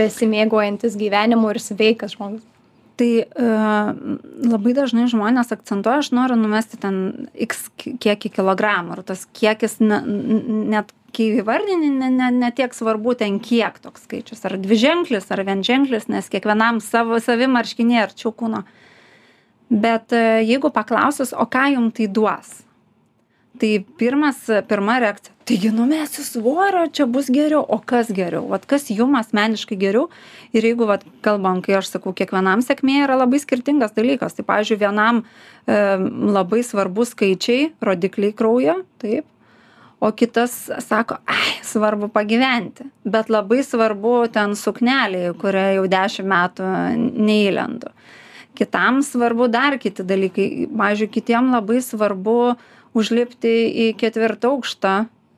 besimėgojantis 0.00 0.96
gyvenimu 0.96 1.52
ir 1.52 1.60
sveikas 1.60 2.16
žmogus 2.16 2.53
tai 2.98 3.10
e, 3.24 3.46
labai 4.48 4.74
dažnai 4.76 5.06
žmonės 5.10 5.52
akcentuoja, 5.54 6.02
aš 6.02 6.10
noriu 6.16 6.36
numesti 6.38 6.78
ten 6.80 7.28
x 7.46 7.68
kiekį 7.80 8.32
kilogramų 8.38 8.98
ir 8.98 9.02
tas 9.08 9.24
kiekis 9.36 9.80
ne, 9.82 10.00
net 10.74 10.92
kai 11.14 11.28
įvardini, 11.40 11.92
ne, 11.94 12.10
ne, 12.10 12.30
ne 12.34 12.50
tiek 12.54 12.74
svarbu 12.74 13.14
ten 13.20 13.38
kiek 13.42 13.78
toks 13.82 14.06
skaičius, 14.08 14.42
ar 14.48 14.56
dviženklis, 14.58 15.30
ar 15.30 15.44
vienženklis, 15.46 16.08
nes 16.10 16.30
kiekvienam 16.32 16.80
savo 16.82 17.20
savimarškinė 17.22 18.00
arčiau 18.02 18.34
kūno. 18.34 18.64
Bet 19.70 20.14
e, 20.14 20.42
jeigu 20.44 20.70
paklausus, 20.74 21.32
o 21.32 21.46
ką 21.50 21.68
jums 21.76 21.94
tai 21.96 22.08
duos, 22.10 22.63
tai 23.58 23.84
pirmas 23.98 24.46
pirma 24.68 24.98
reakcija. 25.02 25.34
Taigi 25.44 25.68
numesiu 25.70 26.24
svorio 26.24 26.86
čia 26.88 27.04
bus 27.06 27.26
geriau. 27.28 27.64
O 27.68 27.76
kas 27.78 28.08
geriau? 28.12 28.46
Vat 28.48 28.64
kas 28.66 28.88
jum 28.88 29.12
asmeniškai 29.18 29.76
geriau? 29.76 30.06
Ir 30.56 30.64
jeigu 30.64 30.88
vat 30.88 31.04
kalbam 31.24 31.60
kai 31.64 31.76
aš 31.76 31.90
sakau 31.92 32.14
kiekvienam 32.16 32.64
sėkmė 32.64 33.02
yra 33.04 33.18
labai 33.20 33.42
skirtingas 33.42 33.92
dalykas. 33.92 34.38
Tai 34.38 34.46
pavyzdžiui 34.48 34.80
vienam 34.80 35.20
e, 35.20 35.76
labai 36.38 36.62
svarbu 36.64 37.04
skaičiai 37.10 37.74
rodikliai 37.84 38.32
kraujo 38.32 38.80
taip. 39.04 39.28
O 40.00 40.10
kitas 40.12 40.56
sako 40.84 41.20
ai 41.28 41.58
svarbu 41.64 42.08
pagyventi. 42.12 42.88
Bet 43.04 43.28
labai 43.28 43.60
svarbu 43.64 44.16
ten 44.32 44.56
suknelė 44.56 45.28
į 45.30 45.38
kurią 45.40 45.70
jau 45.78 45.88
dešim 45.92 46.32
metų 46.32 46.70
neįlendu. 47.20 47.92
Kitam 48.56 49.02
svarbu 49.04 49.50
dar 49.52 49.76
kiti 49.82 50.04
dalykai. 50.06 50.70
Pavyzdžiui 50.72 51.12
kitiem 51.18 51.52
labai 51.52 51.84
svarbu 51.84 52.54
užlipti 52.94 53.54
į 53.86 53.90
ketvirtą 54.00 54.54
aukštą 54.54 54.94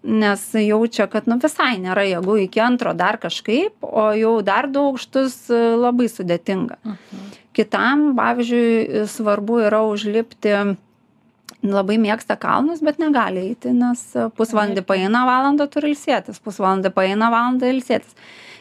nes 0.06 0.54
jaučia 0.54 1.06
kad 1.10 1.26
nu 1.26 1.38
visai 1.42 1.76
nėra 1.82 2.04
jėgų 2.06 2.36
iki 2.44 2.62
antro 2.62 2.92
dar 2.94 3.18
kažkaip 3.18 3.82
o 3.82 4.08
jau 4.14 4.38
dar 4.46 4.68
du 4.70 4.84
aukštus 4.92 5.48
e, 5.50 5.60
labai 5.74 6.06
sudėtinga. 6.12 6.78
Mhm. 6.84 7.30
kitam 7.56 8.02
pavyzdžiui 8.18 9.06
svarbu 9.10 9.60
yra 9.66 9.82
užlipti 9.88 10.54
labai 11.66 11.96
mėgsta 11.98 12.36
kalnus 12.38 12.82
bet 12.84 13.00
negali 13.02 13.48
eiti 13.50 13.72
nes 13.74 14.02
pusvalandį 14.38 14.84
paeina 14.86 15.24
valandą 15.26 15.66
turi 15.66 15.94
ilsėtis 15.94 16.42
pusvalandį 16.44 16.92
paeina 16.94 17.30
valandą 17.32 17.72
ilsėtis. 17.72 18.14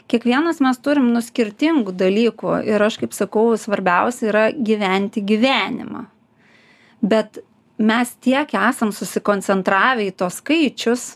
Kiekvienas 0.06 0.60
mes 0.62 0.78
turim 0.86 1.10
nu 1.14 1.22
skirtingų 1.22 1.96
dalykų 1.98 2.60
ir 2.70 2.82
aš 2.86 3.00
kaip 3.02 3.14
sakau 3.18 3.48
svarbiausia 3.58 4.30
yra 4.30 4.44
gyventi 4.54 5.24
gyvenimą. 5.25 6.06
Bet 7.02 7.42
mes 7.77 8.12
tiek 8.24 8.53
esam 8.55 8.94
susikoncentravę 8.96 10.08
į 10.10 10.15
tuos 10.20 10.39
skaičius, 10.41 11.15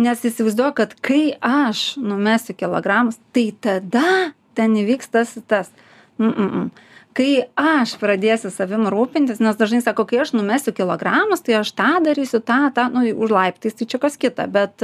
nes 0.00 0.24
įsivaizduoju, 0.26 0.74
kad 0.80 0.96
kai 1.04 1.36
aš 1.38 1.94
numesiu 2.02 2.56
kilogramus, 2.58 3.20
tai 3.34 3.52
tada 3.62 4.34
ten 4.58 4.74
įvyks 4.78 5.10
tas 5.10 5.38
tas. 5.46 5.70
Mm 6.18 6.30
-mm. 6.30 6.50
-mm. 6.50 6.70
Kai 7.14 7.44
aš 7.54 7.92
pradėsiu 8.00 8.50
savim 8.50 8.88
rūpintis, 8.90 9.38
nes 9.38 9.56
dažnai 9.56 9.78
sako, 9.84 10.02
kai 10.04 10.18
aš 10.18 10.32
numesiu 10.34 10.72
kilogramus, 10.74 11.44
tai 11.46 11.54
aš 11.60 11.70
tą 11.72 12.02
darysiu, 12.02 12.40
tą, 12.42 12.72
tą, 12.74 12.88
nu, 12.90 13.04
už 13.06 13.30
laiptais, 13.30 13.74
tai 13.74 13.86
čia 13.86 14.00
kas 14.02 14.16
kita, 14.16 14.46
bet, 14.46 14.82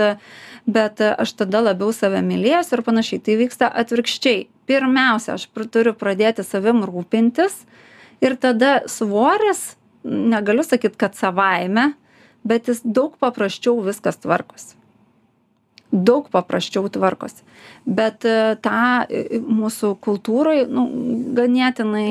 bet 0.66 1.00
aš 1.00 1.32
tada 1.32 1.60
labiau 1.60 1.90
save 1.92 2.22
mylėsiu 2.22 2.78
ir 2.78 2.82
panašiai. 2.82 3.18
Tai 3.18 3.36
vyksta 3.40 3.72
atvirkščiai. 3.82 4.46
Pirmiausia, 4.66 5.34
aš 5.34 5.48
turiu 5.74 5.92
pradėti 5.92 6.46
savim 6.46 6.84
rūpintis 6.86 7.66
ir 8.22 8.36
tada 8.36 8.82
svoris 8.86 9.74
negaliu 10.04 10.64
sakyt 10.66 10.96
kad 11.00 11.18
savaime 11.18 11.92
bet 12.42 12.68
jis 12.68 12.82
daug 12.84 13.16
paprasčiau 13.20 13.80
viskas 13.84 14.20
tvarkosi. 14.20 14.76
Daug 15.90 16.28
paprasčiau 16.30 16.86
tvarkosi. 16.92 17.42
Bet 17.82 18.24
e, 18.28 18.54
tą 18.62 19.02
e, 19.10 19.40
mūsų 19.42 19.96
kultūroj 20.04 20.62
nu 20.70 20.84
ganėtinai 21.34 22.06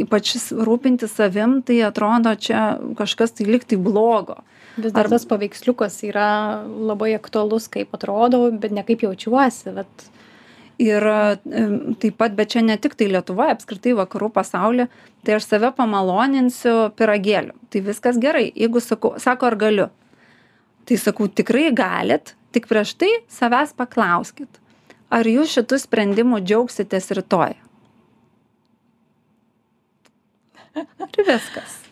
ypač 0.00 0.34
rūpintis 0.50 1.14
savim 1.14 1.60
tai 1.62 1.78
atrodo 1.86 2.34
čia 2.34 2.80
kažkas 2.98 3.36
tai 3.38 3.46
lyg 3.46 3.66
tai 3.70 3.78
blogo. 3.78 4.40
Vis 4.80 4.94
dar 4.94 5.10
tas 5.10 5.26
paveiksliukas 5.28 6.00
yra 6.08 6.62
labai 6.66 7.12
aktualus 7.14 7.70
kaip 7.70 7.94
atrodau 7.94 8.48
bet 8.50 8.74
ne 8.74 8.82
kaip 8.86 9.06
jaučiuosi 9.06 9.76
vat 9.76 10.10
ir 10.80 11.06
taip 12.00 12.16
pat 12.20 12.36
bet 12.38 12.54
čia 12.54 12.62
ne 12.64 12.76
tiktai 12.80 13.10
lietuvoj 13.12 13.52
apskritai 13.54 13.92
vakarų 13.98 14.30
pasauly 14.34 14.86
tai 15.26 15.36
aš 15.36 15.48
save 15.50 15.72
pamaloninsiu 15.76 16.90
pyragėliu. 16.96 17.56
Tai 17.70 17.82
viskas 17.90 18.20
gerai. 18.20 18.48
Jeigu 18.56 18.80
sakau 18.80 19.14
sako 19.20 19.50
ar 19.50 19.58
galiu? 19.60 19.88
Tai 20.88 20.96
sakau 21.00 21.28
tikrai 21.28 21.68
galit 21.76 22.34
tik 22.54 22.66
prieš 22.70 22.96
tai 22.98 23.12
savęs 23.30 23.76
paklauskit 23.76 24.60
ar 25.10 25.26
jūs 25.26 25.52
šitu 25.58 25.78
sprendimu 25.82 26.40
džiaugsitės 26.40 27.10
rytoj? 27.18 27.58
Ir 30.80 31.24
viskas 31.26 31.89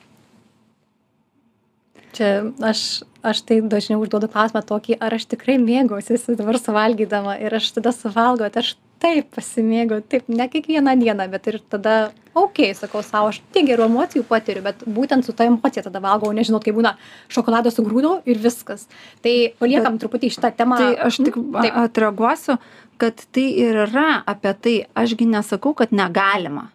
čia 2.16 2.32
aš 2.64 3.02
aš 3.22 3.42
tai 3.42 3.60
dažniau 3.60 4.02
užduodu 4.02 4.28
klausimą 4.30 4.62
tokį 4.66 4.98
ar 5.02 5.16
aš 5.16 5.26
tikrai 5.32 5.58
mėgausiuosi 5.62 6.36
dabar 6.38 6.58
suvalgydama 6.60 7.38
ir 7.42 7.56
aš 7.58 7.72
tada 7.78 7.92
suvalgau 7.94 8.50
tai 8.52 8.62
aš 8.62 8.76
taip 9.02 9.28
pasimėgauju 9.34 10.04
taip 10.10 10.30
ne 10.30 10.46
kiekvieną 10.50 10.94
dieną 10.98 11.26
bet 11.30 11.46
ir 11.50 11.58
tada 11.70 11.94
okei 12.38 12.70
sakau 12.78 13.02
sau 13.06 13.28
aš 13.30 13.40
tiek 13.54 13.66
gerų 13.68 13.86
emocijų 13.86 14.24
patiriu 14.28 14.64
bet 14.64 14.82
būtent 14.86 15.26
su 15.26 15.34
ta 15.34 15.46
emocija 15.50 15.84
tada 15.86 16.02
valgau 16.02 16.32
nes 16.34 16.48
žinot 16.48 16.64
kai 16.66 16.74
būna 16.76 16.94
šokoladą 17.32 17.72
sugrūdau 17.74 18.18
ir 18.26 18.40
viskas. 18.42 18.86
Tai 19.22 19.34
paliekam 19.60 20.00
truputį 20.02 20.32
šitą 20.34 20.52
temą. 20.58 20.80
tai 20.80 20.96
aš 21.08 21.20
tik 21.22 21.38
taip. 21.38 21.78
atreaguosiu 21.84 22.58
kad 22.98 23.22
tai 23.34 23.46
ir 23.66 23.84
yra 23.86 24.08
apie 24.26 24.54
tai 24.62 24.76
aš 24.94 25.14
gi 25.18 25.30
nesakau 25.30 25.74
kad 25.74 25.94
negalima. 25.94 26.68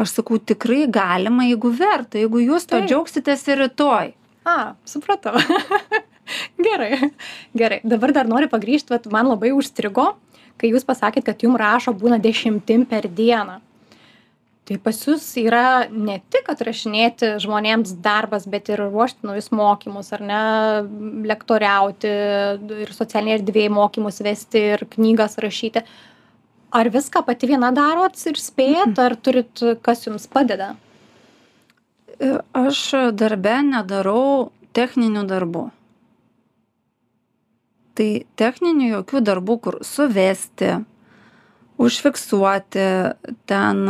Aš 0.00 0.14
sakau 0.20 0.38
tikrai 0.38 0.86
galima 0.86 1.44
jeigu 1.48 1.74
verta 1.74 2.18
jeigu 2.18 2.46
jūs 2.46 2.70
Taip. 2.70 2.86
džiaugsitės 2.88 3.46
ir 3.50 3.62
rytoj 3.66 4.14
A, 4.44 4.74
supratau. 4.88 5.36
gerai, 6.66 7.12
gerai. 7.56 7.80
Dabar 7.84 8.14
dar 8.16 8.28
noriu 8.30 8.48
pagrįžti, 8.52 8.94
bet 8.94 9.08
man 9.12 9.28
labai 9.28 9.52
užstrigo, 9.56 10.14
kai 10.60 10.70
jūs 10.72 10.86
pasakėt, 10.88 11.26
kad 11.26 11.42
jums 11.44 11.60
rašo 11.60 11.94
būna 11.96 12.20
dešimtim 12.22 12.86
per 12.88 13.08
dieną. 13.08 13.60
Tai 14.70 14.76
pas 14.78 14.94
jūs 15.02 15.24
yra 15.40 15.88
ne 15.90 16.20
tik 16.30 16.46
atrašinėti 16.52 17.32
žmonėms 17.42 17.96
darbas, 18.04 18.44
bet 18.46 18.68
ir 18.70 18.84
ruošti 18.84 19.26
naujus 19.26 19.50
mokymus, 19.50 20.12
ar 20.14 20.22
ne, 20.22 20.42
lektoriauti 21.26 22.12
ir 22.84 22.92
socialiniai 22.94 23.40
erdvėjai 23.40 23.72
mokymus 23.74 24.22
vesti 24.22 24.62
ir 24.76 24.84
knygas 24.92 25.40
rašyti. 25.42 25.82
Ar 26.70 26.86
viską 26.94 27.24
pati 27.26 27.50
viena 27.50 27.72
darot 27.74 28.14
ir 28.30 28.38
spėjat, 28.38 28.94
ar 29.02 29.18
turit, 29.18 29.64
kas 29.82 30.06
jums 30.06 30.30
padeda? 30.30 30.76
Aš 32.56 32.80
darbe 33.16 33.60
nedarau 33.66 34.50
techninių 34.76 35.24
darbų. 35.28 35.68
Tai 37.98 38.08
techninių 38.40 38.88
jokių 38.94 39.22
darbų, 39.26 39.56
kur 39.64 39.78
suvesti, 39.84 40.78
užfiksuoti, 41.80 42.86
ten 43.50 43.80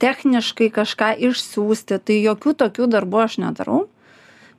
techniškai 0.00 0.70
kažką 0.74 1.14
išsiųsti, 1.30 1.98
tai 2.04 2.20
jokių 2.24 2.54
tokių 2.64 2.90
darbų 2.92 3.24
aš 3.24 3.40
nedarau. 3.44 3.80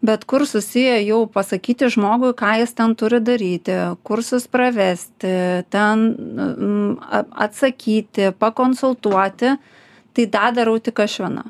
Bet 0.01 0.25
kur 0.25 0.47
susiję 0.49 0.97
jau 1.05 1.21
pasakyti 1.29 1.91
žmogui, 1.93 2.33
ką 2.33 2.55
jis 2.63 2.73
ten 2.73 2.95
turi 2.97 3.19
daryti, 3.21 3.77
kursus 4.01 4.47
pravesti, 4.49 5.33
ten 5.69 6.07
atsakyti, 7.45 8.31
pakonsultuoti, 8.41 9.55
tai 10.17 10.29
tą 10.33 10.53
darau 10.57 10.79
tik 10.81 11.05
aš 11.05 11.19
viena 11.21 11.45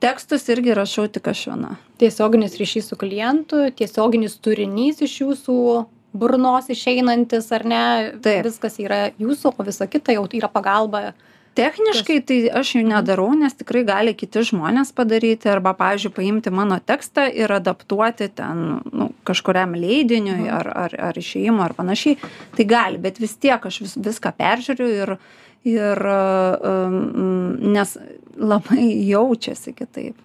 tekstus 0.00 0.48
irgi 0.52 0.74
rašau 0.76 1.06
tik 1.12 1.28
aš 1.30 1.46
viena. 1.50 1.76
Tiesioginis 2.00 2.58
ryšys 2.60 2.90
su 2.90 2.98
klientu 3.00 3.68
tiesioginis 3.76 4.38
turinys 4.42 5.02
iš 5.04 5.16
jūsų 5.22 5.56
burnos 6.12 6.70
išeinantis 6.72 7.50
ar 7.54 7.66
ne? 7.66 7.82
Taip. 8.22 8.46
viskas 8.48 8.78
yra 8.82 9.10
jūsų 9.20 9.54
o 9.56 9.66
visa 9.66 9.86
kita 9.90 10.16
jau 10.16 10.26
yra 10.32 10.50
pagalba. 10.52 11.12
Techniškai 11.58 12.20
tai 12.22 12.36
aš 12.60 12.76
jų 12.76 12.84
nedarau 12.86 13.32
nes 13.34 13.56
tikrai 13.58 13.82
gali 13.84 14.12
kiti 14.14 14.44
žmonės 14.46 14.92
padaryti 14.94 15.50
arba 15.50 15.72
pavyzdžiui 15.74 16.12
paimti 16.14 16.52
mano 16.54 16.78
tekstą 16.78 17.26
ir 17.34 17.50
adaptuoti 17.50 18.28
ten 18.38 18.78
nu 18.94 19.08
kažkuriam 19.26 19.74
leidiniui 19.74 20.46
ar 20.48 20.70
ar 20.70 20.94
ar 21.10 21.18
išėjimui 21.18 21.64
ar 21.66 21.74
panašiai. 21.74 22.20
Tai 22.56 22.66
gali 22.70 23.02
bet 23.02 23.18
vis 23.18 23.34
tiek 23.34 23.66
aš 23.66 23.80
vis 23.82 23.96
viską 23.98 24.32
peržiūriu 24.38 24.90
ir 25.02 25.16
ir 25.66 26.06
um, 26.08 27.00
nes 27.74 27.98
labai 28.40 29.08
jaučiasi 29.08 29.72
kitaip. 29.72 30.16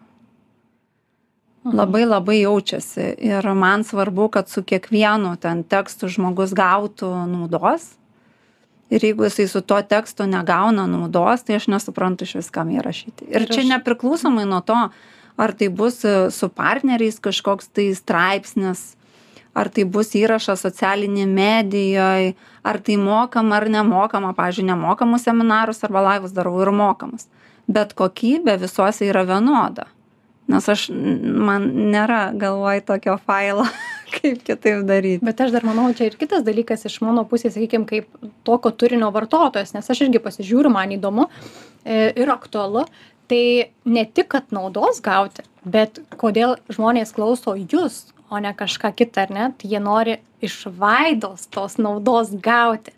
Labai 1.66 2.06
labai 2.06 2.40
jaučiasi. 2.42 3.16
Ir 3.26 3.54
man 3.54 3.84
svarbu 3.84 4.28
kad 4.30 4.50
su 4.50 4.64
kiekvienu 4.64 5.36
ten 5.42 5.64
tekstu 5.64 6.08
žmogus 6.14 6.54
gautų 6.54 7.10
naudos. 7.26 7.96
Ir 8.94 9.02
jeigu 9.02 9.26
jisai 9.26 9.48
su 9.50 9.62
tuo 9.66 9.82
tekstu 9.82 10.28
negauna 10.30 10.86
naudos 10.88 11.42
tai 11.44 11.58
aš 11.58 11.68
nesuprantu 11.74 12.28
išvis 12.28 12.52
kam 12.54 12.70
jį 12.70 12.84
rašyti. 12.86 13.30
Ir 13.34 13.48
čia 13.50 13.66
nepriklausomai 13.66 14.46
nuo 14.46 14.62
to 14.62 14.78
ar 15.42 15.54
tai 15.58 15.72
bus 15.74 16.04
e, 16.06 16.30
su 16.32 16.50
partneriais 16.54 17.18
kažkoks 17.20 17.74
tai 17.74 17.90
straipsnis 17.98 18.94
ar 19.58 19.72
tai 19.74 19.88
bus 19.90 20.14
įrašas 20.14 20.62
socialinėj 20.68 21.26
medijoj 21.34 22.36
ar 22.62 22.78
tai 22.78 23.00
mokama 23.02 23.58
ar 23.58 23.66
nemokama. 23.74 24.36
Pavyzdžiui 24.38 24.70
nemokamus 24.70 25.26
seminarus 25.26 25.82
arba 25.82 26.06
laivus 26.12 26.38
darau 26.38 26.62
ir 26.62 26.70
mokamus 26.70 27.26
bet 27.68 27.94
kokybė 27.98 28.58
visuose 28.62 29.08
yra 29.08 29.26
vienoda. 29.28 29.88
Nes 30.52 30.68
aš 30.70 30.88
man 30.92 31.72
nėra 31.90 32.30
galvoj 32.38 32.84
tokio 32.86 33.18
failo 33.26 33.66
kaip 34.16 34.44
kitaip 34.46 34.84
daryt 34.86 35.24
bet 35.26 35.42
aš 35.42 35.56
dar 35.56 35.66
manau 35.66 35.88
čia 35.98 36.12
ir 36.12 36.20
kitas 36.20 36.46
dalykas 36.46 36.86
iš 36.86 37.00
mano 37.02 37.24
pusės 37.26 37.56
sakykim 37.56 37.88
kaip 37.90 38.06
tokio 38.46 38.70
turinio 38.70 39.10
vartotojas 39.16 39.74
nes 39.74 39.90
aš 39.90 40.04
irgi 40.06 40.22
pasižiūriu 40.22 40.70
man 40.70 40.94
įdomu 40.94 41.26
e, 41.26 42.14
ir 42.14 42.30
aktualu 42.30 42.86
tai 43.26 43.74
ne 43.90 44.06
tik 44.06 44.30
kad 44.36 44.54
naudos 44.54 45.02
gauti 45.02 45.48
bet 45.66 45.98
kodėl 46.22 46.60
žmonės 46.70 47.16
klauso 47.18 47.58
jus 47.58 48.04
o 48.30 48.40
ne 48.40 48.54
kažką 48.54 48.92
kitą 48.96 49.26
ar 49.26 49.34
ne? 49.34 49.50
Tai 49.58 49.70
jie 49.70 49.80
nori 49.80 50.18
iš 50.46 50.66
vaidos 50.80 51.48
tos 51.54 51.78
naudos 51.82 52.34
gauti 52.44 52.94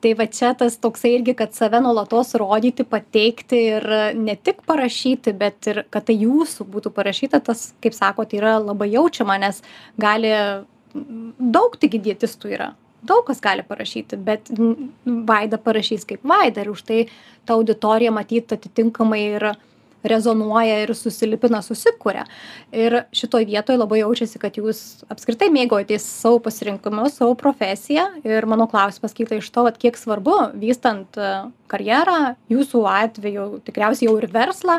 tai 0.00 0.14
va 0.18 0.26
čia 0.30 0.52
tas 0.58 0.78
toksai 0.78 1.12
irgi 1.16 1.34
kad 1.38 1.54
save 1.56 1.80
nuolatos 1.82 2.34
rodyti 2.38 2.86
pateikti 2.86 3.60
ir 3.74 3.86
ne 4.16 4.36
tik 4.36 4.62
parašyti 4.66 5.34
bet 5.38 5.70
ir 5.70 5.84
kad 5.90 6.06
tai 6.08 6.18
jūsų 6.20 6.66
būtų 6.74 6.92
parašyta 6.94 7.40
tas 7.44 7.72
kaip 7.82 7.96
sakot 7.96 8.34
yra 8.38 8.56
labai 8.62 8.90
jaučiama 8.94 9.38
nes 9.42 9.62
gali 9.98 10.34
daug 11.38 11.78
taigi 11.80 12.00
dietistų 12.02 12.54
yra. 12.54 12.68
Daug 13.08 13.22
kas 13.28 13.40
gali 13.42 13.62
parašyti 13.62 14.18
bet 14.18 14.50
vaida 15.04 15.58
parašys 15.62 16.06
kaip 16.08 16.24
vaida 16.26 16.64
ir 16.64 16.72
už 16.72 16.82
tai 16.86 17.00
ta 17.46 17.54
auditorija 17.58 18.14
matyt 18.14 18.54
atitinkamai 18.54 19.22
ir 19.36 19.50
rezonuoja 20.06 20.82
ir 20.84 20.94
susilipina 20.94 21.60
susikuria. 21.64 22.24
Ir 22.72 23.02
šitoj 23.16 23.46
vietoj 23.48 23.78
labai 23.80 24.02
jaučiasi 24.02 24.40
kad 24.42 24.56
jūs 24.58 25.02
apskritai 25.10 25.50
mėgaujatės 25.54 26.06
savo 26.22 26.40
pasirinkimu 26.44 27.08
savo 27.12 27.34
profesija. 27.38 28.08
Ir 28.26 28.46
mano 28.50 28.68
klausimas 28.70 29.16
kyla 29.16 29.40
iš 29.40 29.50
to 29.54 29.66
vat 29.66 29.78
kiek 29.80 29.98
svarbu 29.98 30.38
vystant 30.58 31.18
e, 31.18 31.34
karjerą 31.70 32.34
jūsų 32.52 32.82
atveju 32.92 33.50
tikriausiai 33.66 34.10
jau 34.10 34.18
ir 34.20 34.28
verslą 34.32 34.78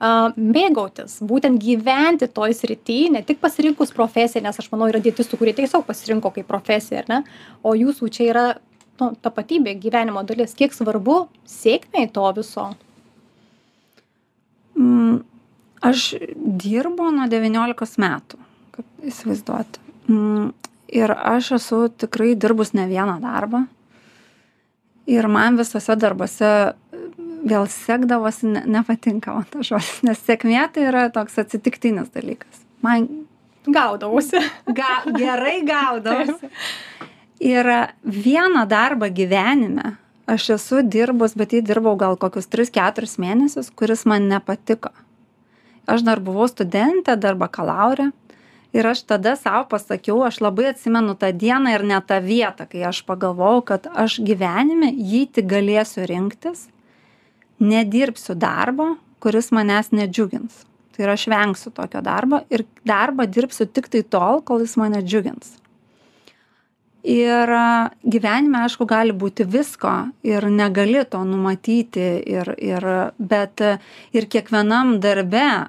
a 0.00 0.10
mėgautis 0.32 1.18
būtent 1.28 1.60
gyventi 1.60 2.24
toj 2.32 2.54
srity 2.56 3.10
ne 3.12 3.20
tik 3.20 3.36
pasirinkus 3.42 3.92
profesiją 3.92 4.40
nes 4.46 4.56
aš 4.56 4.70
manau 4.72 4.88
yra 4.88 5.00
dietistų 5.04 5.36
kurie 5.36 5.52
tiesiog 5.58 5.84
pasirinko 5.84 6.32
kaip 6.32 6.48
profesiją 6.48 7.02
ar 7.02 7.10
ne? 7.10 7.18
O 7.60 7.74
jūsų 7.76 8.08
čia 8.08 8.28
yra 8.30 8.44
nu 9.00 9.10
tapatybė 9.24 9.74
gyvenimo 9.80 10.22
dalis. 10.28 10.56
Kiek 10.56 10.72
svarbu 10.76 11.26
sėkmei 11.48 12.08
to 12.12 12.24
viso 12.36 12.70
aš 15.80 16.14
dirbu 16.34 17.10
nuo 17.14 17.26
19 17.30 18.00
metų, 18.02 18.40
kad 18.76 19.06
įsivaizduoti. 19.10 19.82
Mm, 20.10 20.50
ir 20.92 21.14
aš 21.14 21.52
esu 21.60 21.84
tikrai 22.02 22.34
dirbus 22.34 22.74
ne 22.76 22.86
vieną 22.90 23.18
darbą. 23.22 23.64
Ir 25.10 25.26
man 25.32 25.56
visose 25.58 25.96
darbose 25.98 26.50
vėl 27.40 27.66
sekdavosi, 27.72 28.50
ne, 28.52 28.62
nepatinka 28.68 29.32
man 29.34 29.46
tas 29.50 29.70
žodis, 29.70 29.96
nes 30.06 30.20
sėkmė 30.26 30.66
tai 30.74 30.86
yra 30.90 31.06
toks 31.14 31.40
atsitiktinis 31.40 32.12
dalykas. 32.14 32.60
Man 32.84 33.08
gaudavausi. 33.66 34.42
Ga, 34.78 35.00
gerai 35.16 35.60
gaudavausi. 35.66 36.50
Ir 37.40 37.66
vieną 38.04 38.66
darbą 38.68 39.08
gyvenime 39.16 39.94
aš 40.30 40.50
esu 40.56 40.80
dirbus 40.86 41.34
bet 41.38 41.54
jį 41.54 41.62
dirbau 41.66 41.96
gal 41.98 42.16
kokius 42.20 42.48
tris 42.50 42.70
keturis 42.72 43.18
mėnesius 43.22 43.70
kuris 43.74 44.06
man 44.06 44.28
nepatiko. 44.30 44.92
Aš 45.90 46.04
dar 46.06 46.22
buvau 46.22 46.46
studentė 46.50 47.16
dar 47.18 47.38
bakalaurė. 47.40 48.10
Ir 48.70 48.86
aš 48.86 49.02
tada 49.02 49.34
sau 49.34 49.64
pasakiau 49.66 50.20
aš 50.22 50.38
labai 50.44 50.68
atsimenu 50.70 51.16
tą 51.18 51.32
dieną 51.34 51.72
ir 51.74 51.82
net 51.90 52.06
tą 52.06 52.20
vietą 52.22 52.68
kai 52.70 52.84
aš 52.86 53.02
pagalvojau 53.08 53.64
kad 53.72 53.88
aš 53.98 54.20
gyvenime 54.22 54.92
jei 54.94 55.24
tik 55.26 55.48
galėsiu 55.50 56.06
rinktis 56.06 56.68
nedirbsiu 57.58 58.38
darbo 58.38 58.92
kuris 59.20 59.50
manęs 59.50 59.90
nedžiugins. 59.90 60.62
Tai 60.94 61.08
yra 61.08 61.16
aš 61.18 61.26
vengsiu 61.32 61.74
tokio 61.74 62.04
darbo 62.06 62.44
ir 62.54 62.62
darbą 62.86 63.26
dirbsiu 63.26 63.66
tiktai 63.66 64.04
tol 64.06 64.38
kol 64.46 64.62
jis 64.62 64.78
mane 64.78 65.02
džiugins 65.02 65.59
ir 67.02 67.52
gyvenime 68.04 68.64
aišku 68.64 68.86
gali 68.86 69.12
būti 69.12 69.46
visko 69.48 70.10
ir 70.22 70.46
negali 70.50 71.04
to 71.08 71.22
numatyti 71.24 72.08
ir 72.26 72.54
ir 72.58 72.86
bet 73.18 73.60
ir 74.12 74.26
kiekvienam 74.26 74.98
darbe 75.00 75.44
e, 75.46 75.60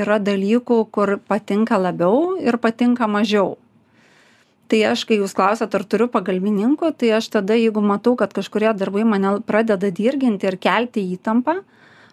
yra 0.00 0.18
dalykų 0.18 0.84
kur 0.90 1.18
patinka 1.28 1.78
labiau 1.78 2.38
ir 2.40 2.56
patinka 2.56 3.06
mažiau. 3.06 3.58
Tai 4.70 4.78
aš 4.92 5.04
kai 5.04 5.18
jūs 5.18 5.34
klausiat 5.34 5.74
ar 5.74 5.84
turiu 5.84 6.06
pagalbininkų 6.08 6.94
tai 6.96 7.10
aš 7.18 7.28
tada 7.28 7.58
jeigu 7.58 7.82
matau 7.82 8.14
kad 8.16 8.32
kažkurie 8.32 8.72
darbai 8.72 9.04
mane 9.04 9.40
pradeda 9.42 9.90
dirginti 9.90 10.46
ir 10.46 10.56
kelti 10.56 11.02
įtampą 11.16 11.60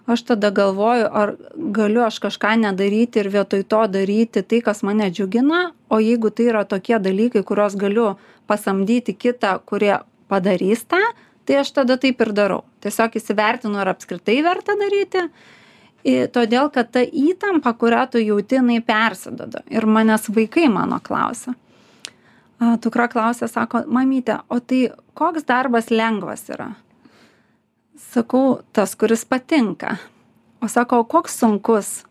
aš 0.07 0.23
tada 0.23 0.49
galvoju 0.55 1.09
ar 1.11 1.35
galiu 1.55 2.01
aš 2.05 2.19
kažką 2.23 2.55
nedaryti 2.63 3.19
ir 3.21 3.29
vietoj 3.29 3.63
to 3.63 3.81
daryti 3.91 4.41
tai 4.41 4.61
kas 4.65 4.81
mane 4.87 5.11
džiugina 5.11 5.71
o 5.89 5.99
jeigu 5.99 6.31
tai 6.31 6.47
yra 6.51 6.63
tokie 6.65 6.99
dalykai 6.99 7.43
kuriuos 7.43 7.75
galiu 7.75 8.15
pasamdyti 8.47 9.13
kitą 9.13 9.57
kurie 9.65 9.95
padarys 10.27 10.85
tą 10.87 11.01
tai 11.47 11.61
aš 11.61 11.71
tada 11.71 11.95
taip 11.97 12.21
ir 12.21 12.33
darau. 12.35 12.63
Tiesiog 12.83 13.15
įsivertinu 13.17 13.79
ar 13.79 13.93
apskritai 13.93 14.41
verta 14.45 14.75
daryti. 14.79 15.23
I 16.07 16.27
todėl 16.31 16.69
kad 16.71 16.91
ta 16.93 17.01
įtampa 17.03 17.73
kurią 17.79 18.03
tu 18.11 18.21
jauti 18.21 18.59
jinai 18.59 18.81
persiduoda. 18.85 19.63
Ir 19.71 19.87
manęs 19.87 20.27
vaikai 20.31 20.67
mano 20.71 20.99
klausia. 21.03 21.55
A 22.59 22.75
dukra 22.81 23.07
klausia 23.11 23.47
sako 23.47 23.83
mamyte 23.87 24.39
o 24.49 24.59
tai 24.59 24.87
koks 25.17 25.47
darbas 25.47 25.91
lengvas 25.91 26.47
yra? 26.53 26.71
Sakau 28.11 28.61
tas 28.73 28.95
kuris 28.95 29.25
patinka. 29.25 29.97
O 30.61 30.67
sako 30.67 31.03
o 31.03 31.07
koks 31.07 31.39
sunkus? 31.39 32.03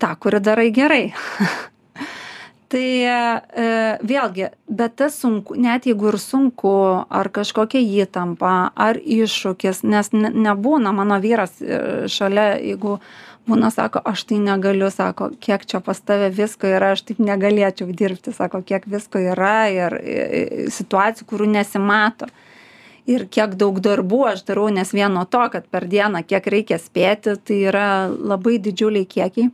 Tą 0.00 0.14
kurį 0.16 0.40
darai 0.40 0.70
gerai 0.72 1.04
tai 2.70 2.86
e, 3.02 3.64
vėlgi 4.06 4.50
bet 4.70 4.94
tas 5.00 5.16
sunku 5.18 5.56
net 5.58 5.88
jeigu 5.88 6.12
ir 6.12 6.18
sunku 6.22 6.74
ar 7.10 7.30
kažkokia 7.34 7.82
įtampa 8.04 8.70
ar 8.74 9.00
iššūkis 9.00 9.82
nes 9.90 10.12
ne 10.14 10.30
nebūna 10.46 10.94
mano 10.94 11.18
vyras 11.22 11.58
e, 11.60 11.80
šalia 12.10 12.52
jeigu 12.60 13.00
būna 13.50 13.72
sako 13.74 14.02
aš 14.06 14.24
tai 14.30 14.38
negaliu 14.44 14.90
sako 14.94 15.32
kiek 15.42 15.66
čia 15.66 15.80
pas 15.82 15.98
tave 15.98 16.30
visko 16.34 16.70
yra 16.70 16.92
aš 16.94 17.02
taip 17.08 17.22
negalėčiau 17.24 17.90
dirbti 17.90 18.34
sako 18.36 18.62
kiek 18.66 18.86
visko 18.90 19.22
yra 19.32 19.56
ir 19.74 19.98
e, 19.98 20.68
situacijų 20.70 21.26
kurių 21.32 21.50
nesimato 21.56 22.30
ir 23.10 23.26
kiek 23.26 23.56
daug 23.58 23.80
darbų 23.82 24.26
aš 24.34 24.44
darau 24.46 24.68
nes 24.70 24.94
vien 24.94 25.10
nuo 25.16 25.26
to 25.26 25.42
kad 25.52 25.66
per 25.66 25.88
dieną 25.90 26.22
kiek 26.22 26.46
reikia 26.54 26.78
spėti 26.78 27.34
tai 27.42 27.64
yra 27.72 27.88
labai 28.10 28.60
didžiuliai 28.62 29.08
kiekiai 29.08 29.50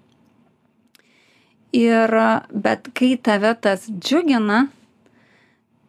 ir 1.77 2.17
bet 2.53 2.91
kai 2.97 3.15
tave 3.17 3.53
tas 3.61 3.87
džiugina 3.91 4.67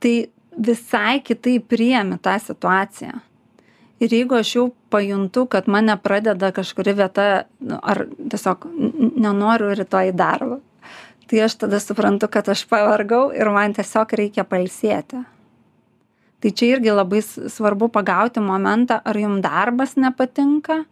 tai 0.03 0.15
visai 0.57 1.21
kitaip 1.25 1.67
priemi 1.69 2.17
tą 2.21 2.37
situaciją. 2.41 3.21
Ir 3.97 4.13
jeigu 4.13 4.37
aš 4.37 4.53
jau 4.55 4.65
pajuntu 4.93 5.47
kad 5.49 5.67
mane 5.67 5.95
pradeda 5.97 6.51
kažkuri 6.53 6.93
vieta 6.97 7.45
nu, 7.59 7.79
ar 7.81 8.05
tiesiog 8.29 8.67
nenoriu 9.17 9.73
rytoj 9.77 10.11
į 10.11 10.17
darbą 10.17 10.59
tai 11.27 11.41
aš 11.43 11.57
tada 11.63 11.79
suprantu 11.79 12.29
kad 12.31 12.49
aš 12.49 12.63
pavargau 12.69 13.31
ir 13.35 13.49
man 13.51 13.75
tiesiog 13.75 14.13
reikia 14.19 14.45
pailsėti. 14.47 15.23
Tai 16.37 16.51
čia 16.53 16.75
irgi 16.75 16.93
labai 16.93 17.23
svarbu 17.25 17.89
pagauti 17.91 18.43
momentą 18.43 18.99
ar 19.03 19.17
jum 19.17 19.39
darbas 19.41 19.97
nepatinka 19.97 20.83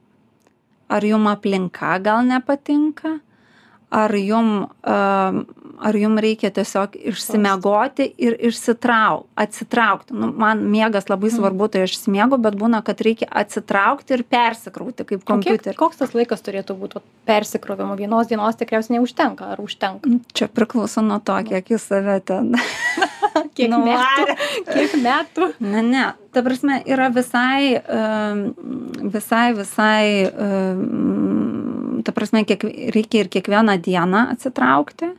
ar 0.89 1.05
jum 1.05 1.27
aplinka 1.29 1.97
gal 2.03 2.25
nepatinka 2.25 3.19
ar 4.03 4.12
jum 4.19 4.49
a 4.84 4.97
ar 5.86 5.95
jum 5.99 6.13
reikia 6.23 6.49
tiesiog 6.55 6.93
išsimiegoti 7.12 8.05
ir 8.23 8.38
išsitrau 8.47 9.25
atsitraukti 9.43 10.15
nu 10.15 10.29
man 10.39 10.62
miegas 10.71 11.10
labai 11.12 11.27
Mhm. 11.29 11.36
svarbu 11.36 11.67
tai 11.71 11.81
aš 11.84 11.97
išsimiegu 11.97 12.38
bet 12.41 12.55
būna 12.55 12.79
kad 12.88 13.01
reikia 13.03 13.27
atsitraukti 13.41 14.15
ir 14.15 14.23
persikrauti 14.23 15.03
kaip 15.10 15.25
kompiutery 15.27 15.75
koks 15.75 15.99
tas 15.99 16.13
laikas 16.15 16.41
turėtų 16.47 16.77
būti 16.79 17.01
persikrovimo? 17.27 17.97
Vienos 17.99 18.27
dienos 18.31 18.55
tikriausiai 18.55 18.97
neužtenka, 18.99 19.51
ar 19.51 19.60
užtenka? 19.60 20.10
čia 20.34 20.47
priklauso 20.47 21.01
nuo 21.03 21.19
to 21.19 21.36
kiek 21.49 21.67
jūs 21.75 21.84
save 21.91 22.19
ten 22.23 22.55
Kiek 23.55 23.69
nuvarė. 23.69 24.31
metų? 24.31 24.73
Kiek 24.73 24.93
metų? 25.03 25.47
Ne, 25.60 25.81
ne. 25.84 26.05
Ta 26.31 26.41
prasme, 26.43 26.77
yra 26.88 27.10
visai, 27.12 27.81
visai, 29.12 29.53
visai, 29.55 30.31
um, 30.39 31.85
ta 32.03 32.12
prasme, 32.15 32.43
kiek, 32.47 32.65
reikia 32.95 33.23
ir 33.23 33.29
kiekvieną 33.31 33.77
dieną 33.81 34.25
atsitraukti. 34.36 35.13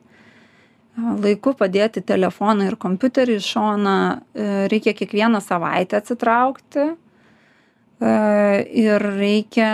Laiku 0.97 1.53
padėti 1.57 2.01
telefoną 2.05 2.71
ir 2.71 2.77
kompiuterį 2.81 3.37
į 3.37 3.45
šoną, 3.45 3.97
e, 4.17 4.47
reikia 4.73 4.97
kiekvieną 4.97 5.43
savaitę 5.45 6.01
atsitraukti. 6.01 6.87
E, 8.01 8.13
Ir 8.77 9.01
reikia 9.01 9.69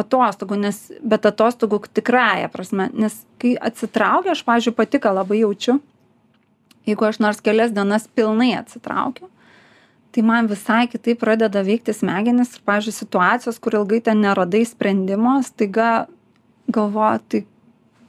atostogų, 0.00 0.56
nes, 0.58 0.78
bet 1.02 1.26
atostogų 1.26 1.84
tikrąją 1.94 2.48
prasme, 2.50 2.88
nes 2.94 3.14
kai 3.38 3.54
atsitraukia, 3.54 4.34
aš, 4.34 4.42
pažiūrėjau, 4.46 4.74
pati 4.74 4.98
ką 5.02 5.12
labai 5.14 5.42
jaučiu, 5.44 5.78
jeigu 6.88 7.06
aš 7.06 7.20
nors 7.22 7.42
kelias 7.44 7.70
dienas 7.74 8.08
pilnai 8.10 8.56
atsitraukiu, 8.58 9.28
tai 10.18 10.24
man 10.26 10.48
visai 10.50 10.88
kitaip 10.90 11.20
pradeda 11.22 11.60
veikti 11.62 11.92
smegenys 11.94 12.56
ir, 12.56 12.62
pavyzdžiui, 12.66 12.94
situacijos, 12.96 13.60
kur 13.62 13.76
ilgai 13.78 14.00
ten 14.02 14.18
neradai 14.18 14.64
sprendimo, 14.66 15.36
staiga 15.46 16.08
galvoju, 16.74 17.20
tai 17.30 17.40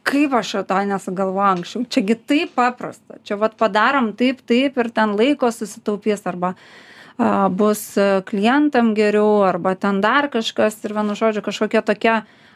kaip 0.10 0.34
aš 0.34 0.56
šito 0.56 0.80
nesugalvojau 0.90 1.52
anksčiau, 1.60 1.86
čiagi 1.86 2.16
taip 2.32 2.56
paprasta, 2.58 3.20
čia 3.22 3.38
vat 3.38 3.54
padarom 3.60 4.16
taip, 4.18 4.42
taip 4.42 4.80
ir 4.82 4.90
ten 4.96 5.14
laiko 5.20 5.52
susitaupys 5.54 6.26
arba 6.26 6.56
a, 6.56 7.46
bus 7.54 7.84
a, 7.94 8.24
klientam 8.26 8.96
geriau 8.98 9.44
arba 9.46 9.76
ten 9.78 10.02
dar 10.02 10.32
kažkas 10.34 10.82
ir 10.82 10.98
vienu 10.98 11.14
žodžiu 11.14 11.46
kažkokie 11.46 11.86
tokie 11.86 12.16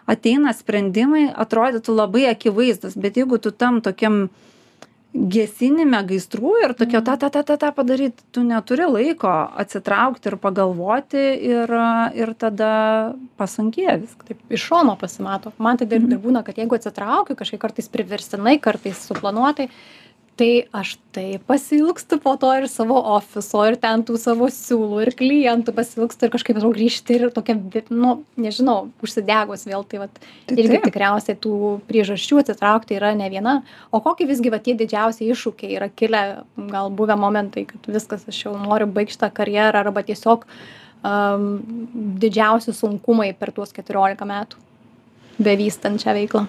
ateina 0.09 0.55
sprendimai, 0.57 1.27
atrodytų 1.29 1.93
labai 1.93 2.25
akivaizdus, 2.31 2.97
bet 2.97 3.21
jeigu 3.21 3.37
tu 3.37 3.53
tam 3.53 3.83
tokiam 3.85 4.31
gesinime 5.13 5.99
gaisrų 6.09 6.53
ir 6.63 6.73
tokia 6.77 7.01
ta 7.05 7.15
ta 7.21 7.29
ta 7.29 7.43
ta 7.45 7.57
ta 7.61 7.69
padaryt 7.71 8.23
tu 8.33 8.41
neturi 8.43 8.87
laiko 8.89 9.29
atsitraukti 9.61 10.31
ir 10.31 10.37
pagalvoti 10.41 11.21
ir 11.49 11.73
ir 12.17 12.33
tada 12.33 13.13
pasunkėja 13.37 13.99
viskas 14.01 14.27
Taip, 14.27 14.39
iš 14.49 14.65
šono 14.71 14.95
pasimato. 14.97 15.51
Man 15.59 15.77
tai 15.77 15.85
dar 15.85 15.99
Mhm. 15.99 16.11
ir 16.13 16.19
būna, 16.19 16.43
kad 16.43 16.55
jeigu 16.55 16.75
atsitraukiu, 16.75 17.35
kažkaip 17.35 17.59
kartais 17.59 17.89
priverstinai, 17.89 18.59
kartais 18.59 18.97
suplanuotai, 19.07 19.69
tai 20.39 20.65
aš 20.73 20.95
tai 21.13 21.37
pasilgstu 21.45 22.17
po 22.21 22.33
to 22.41 22.49
ir 22.57 22.65
savo 22.71 22.97
ofiso, 23.15 23.61
ir 23.69 23.77
ten 23.81 24.01
tų 24.05 24.17
savo 24.17 24.47
siūlų, 24.49 25.03
ir 25.05 25.11
klientų 25.17 25.75
pasilgstu 25.77 26.25
ir 26.25 26.33
kažkaip 26.33 26.59
jau 26.61 26.71
grįžti 26.73 27.17
ir 27.19 27.25
tokia, 27.35 27.55
nu, 27.93 28.15
nežinau, 28.39 28.89
užsidegus 29.05 29.67
vėl. 29.69 29.85
Tai, 29.89 30.03
vat, 30.05 30.21
Tai 30.49 30.57
irgi 30.57 30.79
taip. 30.79 30.87
tikriausiai 30.89 31.37
tų 31.43 31.59
priežasčių 31.89 32.41
atsitraukti 32.41 32.97
yra 32.97 33.13
ne 33.17 33.29
viena. 33.33 33.59
O 33.93 34.01
kokie 34.01 34.27
visgi 34.29 34.53
va 34.53 34.61
tie 34.63 34.73
didžiausi 34.79 35.29
iššūkiai 35.29 35.77
yra 35.77 35.91
kilę, 35.93 36.23
gal 36.73 36.89
buvę 36.93 37.17
momentai, 37.19 37.67
kad 37.69 37.91
viskas, 37.93 38.25
aš 38.29 38.45
jau 38.47 38.55
noriu 38.57 38.89
baigti 38.89 39.17
šitą 39.17 39.29
karjerą 39.37 39.85
arba 39.85 40.01
tiesiog 40.07 40.47
um, 40.49 41.47
didžiausi 42.21 42.73
sunkumai 42.73 43.31
per 43.37 43.53
tuos 43.53 43.75
14 43.75 44.25
metų 44.33 44.61
bevystant 45.43 46.01
šią 46.01 46.17
veiklą. 46.17 46.47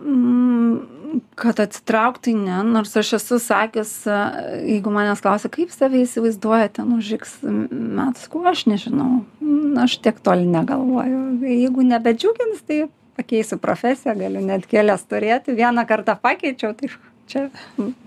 Mm, 0.00 1.20
kad 1.34 1.60
atsitraukt 1.60 2.22
tai 2.24 2.34
ne 2.38 2.60
nors 2.64 2.94
aš 2.96 3.12
esu 3.18 3.40
sakius 3.42 3.92
a, 4.08 4.20
jeigu 4.64 4.92
manęs 4.94 5.22
klausia 5.24 5.50
kaip 5.52 5.72
save 5.74 6.04
įsivaizduojate 6.04 6.84
nu 6.86 7.00
už 7.02 7.10
iks 7.18 7.34
metų 7.44 8.24
sakau 8.24 8.44
aš 8.48 8.64
nežinau. 8.70 9.24
Mm, 9.42 9.74
aš 9.84 9.98
tiek 10.04 10.22
toli 10.24 10.46
negalvoju. 10.48 11.20
Jeigu 11.44 11.84
nebedžiugins 11.90 12.62
tai 12.68 12.84
pakeisiu 13.18 13.58
profesiją 13.60 14.14
galiu 14.16 14.44
net 14.46 14.64
kelias 14.70 15.04
turėti. 15.10 15.56
Vieną 15.58 15.84
kartą 15.88 16.16
pakeičiau 16.22 16.72
tai 16.78 16.94
čia 17.28 17.48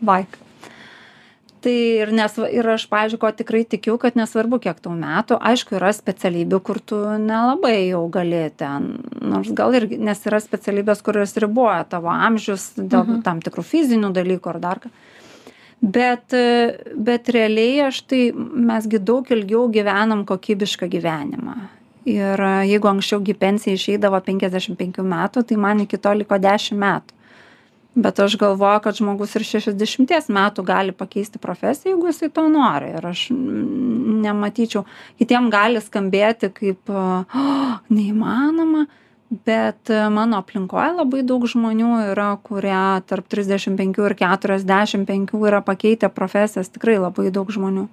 baika 0.02 0.53
tai 1.64 1.74
ir 2.04 2.12
nes 2.16 2.36
ir 2.52 2.68
aš 2.76 2.86
pavyzdžiui 2.92 3.22
ko 3.22 3.32
tikrai 3.40 3.64
tikiu 3.70 3.96
kad 4.02 4.18
nesvarbu 4.20 4.60
kiek 4.64 4.82
tau 4.84 4.94
metų 4.98 5.38
aišku 5.52 5.78
yra 5.80 5.94
specialybių 5.96 6.60
kur 6.68 6.80
tu 6.80 7.00
nelabai 7.24 7.90
jau 7.90 8.04
gali 8.12 8.44
ten 8.60 8.90
nors 9.22 9.52
gal 9.56 9.74
irgi 9.80 9.98
nes 10.00 10.22
yra 10.28 10.42
specialybės 10.44 11.04
kurios 11.06 11.36
riboja 11.40 11.84
tavo 11.90 12.12
amžius 12.14 12.74
dėl 12.78 13.08
Mhm. 13.08 13.24
tam 13.24 13.40
tikrų 13.42 13.64
fizinių 13.64 14.12
dalykų 14.14 14.50
ar 14.54 14.60
dar 14.60 14.80
ką. 14.84 14.92
Bet 15.84 16.32
bet 16.96 17.30
realiai 17.36 17.88
aš 17.90 18.02
tai 18.08 18.32
mes 18.36 18.88
gi 18.88 19.00
daug 19.00 19.28
ilgiau 19.28 19.66
gyvenam 19.72 20.24
kokybišką 20.26 20.88
gyvenimą. 20.88 21.56
Ir 22.06 22.40
jeigu 22.68 22.88
anksčiau 22.88 23.20
gi 23.24 23.34
pensija 23.34 23.76
išeidavo 23.76 24.20
penkiasdešim 24.24 24.76
penkių 24.80 25.04
metų 25.04 25.44
tai 25.48 25.56
man 25.56 25.80
iki 25.84 25.98
to 25.98 26.14
liko 26.14 26.36
dešim 26.40 26.78
metų 26.80 27.20
bet 27.96 28.20
aš 28.20 28.38
galvoju 28.38 28.80
kad 28.84 28.98
žmogus 28.98 29.36
ir 29.38 29.46
šešiasdešimties 29.46 30.30
metų 30.34 30.66
gali 30.66 30.96
pakeisti 30.98 31.42
profesiją 31.42 31.94
jeigu 31.94 32.10
jisai 32.10 32.32
to 32.34 32.48
nori. 32.50 32.90
Ir 32.98 33.06
aš 33.06 33.28
nematyčiau 33.34 34.86
kitiem 35.22 35.52
gali 35.54 35.82
skambėti 35.84 36.50
kaip 36.54 36.90
o 36.90 37.24
neįmanoma. 37.94 38.88
Bet 39.46 39.90
e, 39.90 39.98
mano 40.14 40.38
aplinkoj 40.44 40.92
labai 40.94 41.24
daug 41.26 41.46
žmonių 41.50 42.12
yra 42.12 42.28
kurie 42.46 42.82
tarp 43.10 43.26
trisdešim 43.32 43.80
penkių 43.80 44.06
ir 44.12 44.16
keturiasdešim 44.20 45.08
penkių 45.10 45.40
yra 45.50 45.64
pakeitę 45.66 46.12
profesijas 46.14 46.70
tikrai 46.70 47.00
labai 47.02 47.32
daug 47.34 47.50
žmonių. 47.50 47.88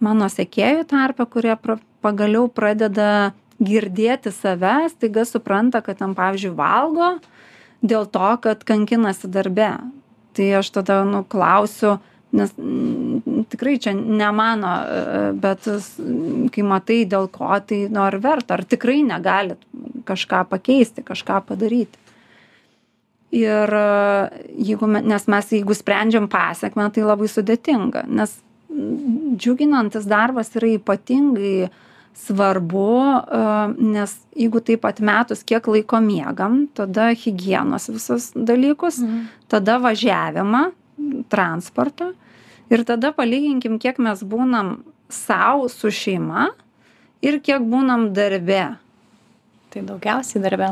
Mano 0.00 0.28
sekėjų 0.32 0.86
tarpe 0.88 1.26
kurie 1.28 1.52
pra 1.60 1.76
pagaliau 2.00 2.48
pradeda 2.48 3.34
girdėti 3.60 4.32
save 4.32 4.88
staiga 4.94 5.26
supranta 5.28 5.82
kad 5.84 6.00
ten 6.00 6.16
pavyzdžiui 6.16 6.56
valgo 6.56 7.12
dėl 7.82 8.06
to 8.06 8.30
kad 8.42 8.64
kankinasi 8.64 9.30
darbe. 9.30 9.74
Tai 10.32 10.48
aš 10.62 10.70
tada 10.78 11.02
nu 11.04 11.24
klausiu 11.28 11.98
nes 12.32 12.52
mm, 12.56 13.44
tikrai 13.52 13.76
čia 13.78 13.92
ne 13.92 14.30
mano 14.32 14.70
e, 14.80 15.32
bet 15.36 15.68
kai 16.52 16.64
matai 16.64 17.02
dėl 17.08 17.28
ko 17.32 17.50
tai 17.60 17.84
nu 17.92 18.00
ar 18.06 18.16
verta 18.24 18.56
ar 18.56 18.64
tikrai 18.64 19.02
negalit 19.04 19.60
kažką 20.08 20.46
pakeisti 20.48 21.04
kažką 21.04 21.42
padaryti. 21.50 22.00
Ir 23.36 23.76
e, 23.76 23.84
jeigu 24.70 24.88
nes 24.94 25.28
mes 25.28 25.52
jeigu 25.58 25.76
sprendžiam 25.76 26.30
pasekmę 26.32 26.88
tai 26.94 27.04
labai 27.04 27.28
sudėtinga 27.28 28.06
nes 28.08 28.38
džiuginantis 29.36 30.08
darbas 30.08 30.54
yra 30.56 30.72
ypatingai 30.78 31.68
svarbu 32.18 32.88
e, 33.02 33.40
nes 33.94 34.14
jeigu 34.36 34.60
taip 34.64 34.84
atmetus 34.88 35.44
kiek 35.44 35.66
laiko 35.66 36.00
miegam 36.04 36.66
tada 36.76 37.10
higienos 37.16 37.88
visus 37.92 38.30
dalykus 38.36 39.00
tada 39.48 39.78
važiavimą 39.82 40.64
transportą 41.32 42.12
ir 42.70 42.84
tada 42.88 43.12
palyginkim 43.16 43.80
kiek 43.82 43.98
mes 43.98 44.22
būnam 44.24 44.78
sau 45.12 45.68
su 45.72 45.90
šeima 45.92 46.50
ir 47.22 47.40
kiek 47.40 47.64
būnam 47.64 48.12
darbe 48.16 48.64
Tai 49.72 49.80
daugiausiai 49.88 50.42
darbė. 50.44 50.66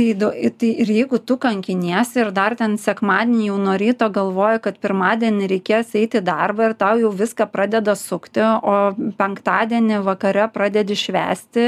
Tai 0.00 0.14
do 0.16 0.30
tai 0.56 0.70
ir 0.80 0.88
jeigu 0.88 1.18
tu 1.20 1.36
kankiniesi 1.36 2.22
ir 2.22 2.30
dar 2.32 2.56
ten 2.56 2.76
sekmadienį 2.80 3.48
jau 3.50 3.56
nuo 3.60 3.76
ryto 3.82 4.08
galvoji 4.08 4.62
kad 4.64 4.78
pirmadienį 4.80 5.48
reikės 5.52 5.92
eiti 6.00 6.22
į 6.22 6.26
darbą 6.28 6.70
ir 6.70 6.76
tau 6.80 7.00
jau 7.02 7.10
viską 7.12 7.50
pradeda 7.52 7.94
sukti 7.98 8.40
o 8.40 8.76
penktadienį 9.20 10.00
vakare 10.06 10.46
pradedi 10.54 10.96
švęsti 10.96 11.66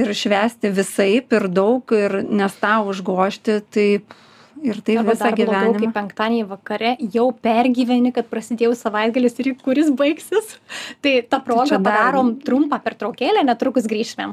ir 0.00 0.12
švęsti 0.22 0.72
visaip 0.78 1.36
ir 1.36 1.48
daug 1.52 1.92
ir 1.98 2.22
nes 2.24 2.56
tau 2.62 2.88
užgožti 2.92 3.58
tai 3.68 3.90
ir 4.64 4.80
taip 4.80 5.02
Arba 5.02 5.12
visą 5.12 5.28
dar 5.28 5.36
blogiau, 5.36 5.52
kai 5.52 5.76
gyvenimą 5.76 5.92
penktadienį 5.98 6.48
vakare 6.48 6.94
jau 7.12 7.26
pergyveni, 7.44 8.14
kad 8.16 8.32
prasidėjo 8.32 8.72
savaitgalis 8.78 9.36
ir 9.44 9.52
kuris 9.60 9.92
baigsis. 9.92 10.56
Tai 11.04 11.12
tą 11.28 11.42
progą 11.44 11.68
čia 11.68 11.76
dar- 11.76 11.84
padarom 11.92 12.32
trumpą 12.40 12.80
pertraukėlę, 12.80 13.44
netrukus 13.44 13.84
grįžtumėm. 13.92 14.32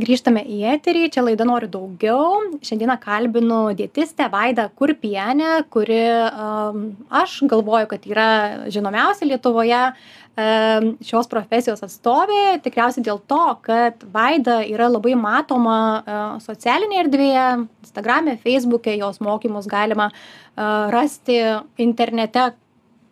Grįžtame 0.00 0.40
į 0.48 0.60
eterį, 0.70 1.08
čia 1.12 1.22
laida 1.24 1.44
noriu 1.44 1.68
daugiau. 1.68 2.38
Šiandieną 2.64 2.94
kalbinu 3.02 3.58
dietistę 3.76 4.30
Vaidą 4.32 4.68
Kurpienę, 4.78 5.64
kuri 5.72 5.98
um, 6.30 6.84
aš 7.20 7.40
galvoju, 7.50 7.88
kad 7.90 8.06
yra 8.08 8.28
žinomiausia 8.72 9.28
Lietuvoje 9.28 9.80
um, 9.90 10.86
šios 11.04 11.28
profesijos 11.32 11.84
atstovė. 11.84 12.60
Tikriausiai 12.64 13.04
dėl 13.10 13.20
to, 13.28 13.42
kad 13.66 14.06
Vaida 14.14 14.60
yra 14.70 14.88
labai 14.88 15.16
matoma 15.20 15.76
uh, 16.00 16.24
socialinėje 16.46 17.04
erdvėje, 17.04 17.46
Instagram'e, 17.84 18.38
Facebook'e, 18.46 18.96
jos 19.02 19.20
mokymus 19.20 19.68
galima 19.68 20.08
uh, 20.14 20.88
rasti 20.94 21.42
internete 21.82 22.52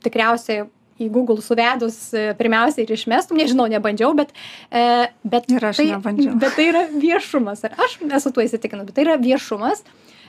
tikriausiai 0.06 0.68
į 0.98 1.08
Google 1.14 1.42
suvedus 1.44 1.96
e, 2.16 2.32
pirmiausia 2.38 2.82
ir 2.84 2.92
išmestum, 2.94 3.38
nežinau, 3.38 3.68
nebandžiau, 3.70 4.12
bet, 4.18 4.34
e, 4.70 5.06
bet, 5.22 5.48
Ir 5.52 5.68
aš 5.70 5.80
tai, 5.80 5.88
nebandžiau. 5.94 6.36
bet 6.42 6.58
tai 6.58 6.68
yra 6.72 6.84
viešumas. 6.90 7.64
Ir 7.66 7.78
aš 7.78 7.96
esu 8.18 8.34
tuo 8.34 8.44
įsitikinus, 8.44 8.88
bet 8.88 8.98
tai 8.98 9.06
yra 9.06 9.16
viešumas. 9.22 9.84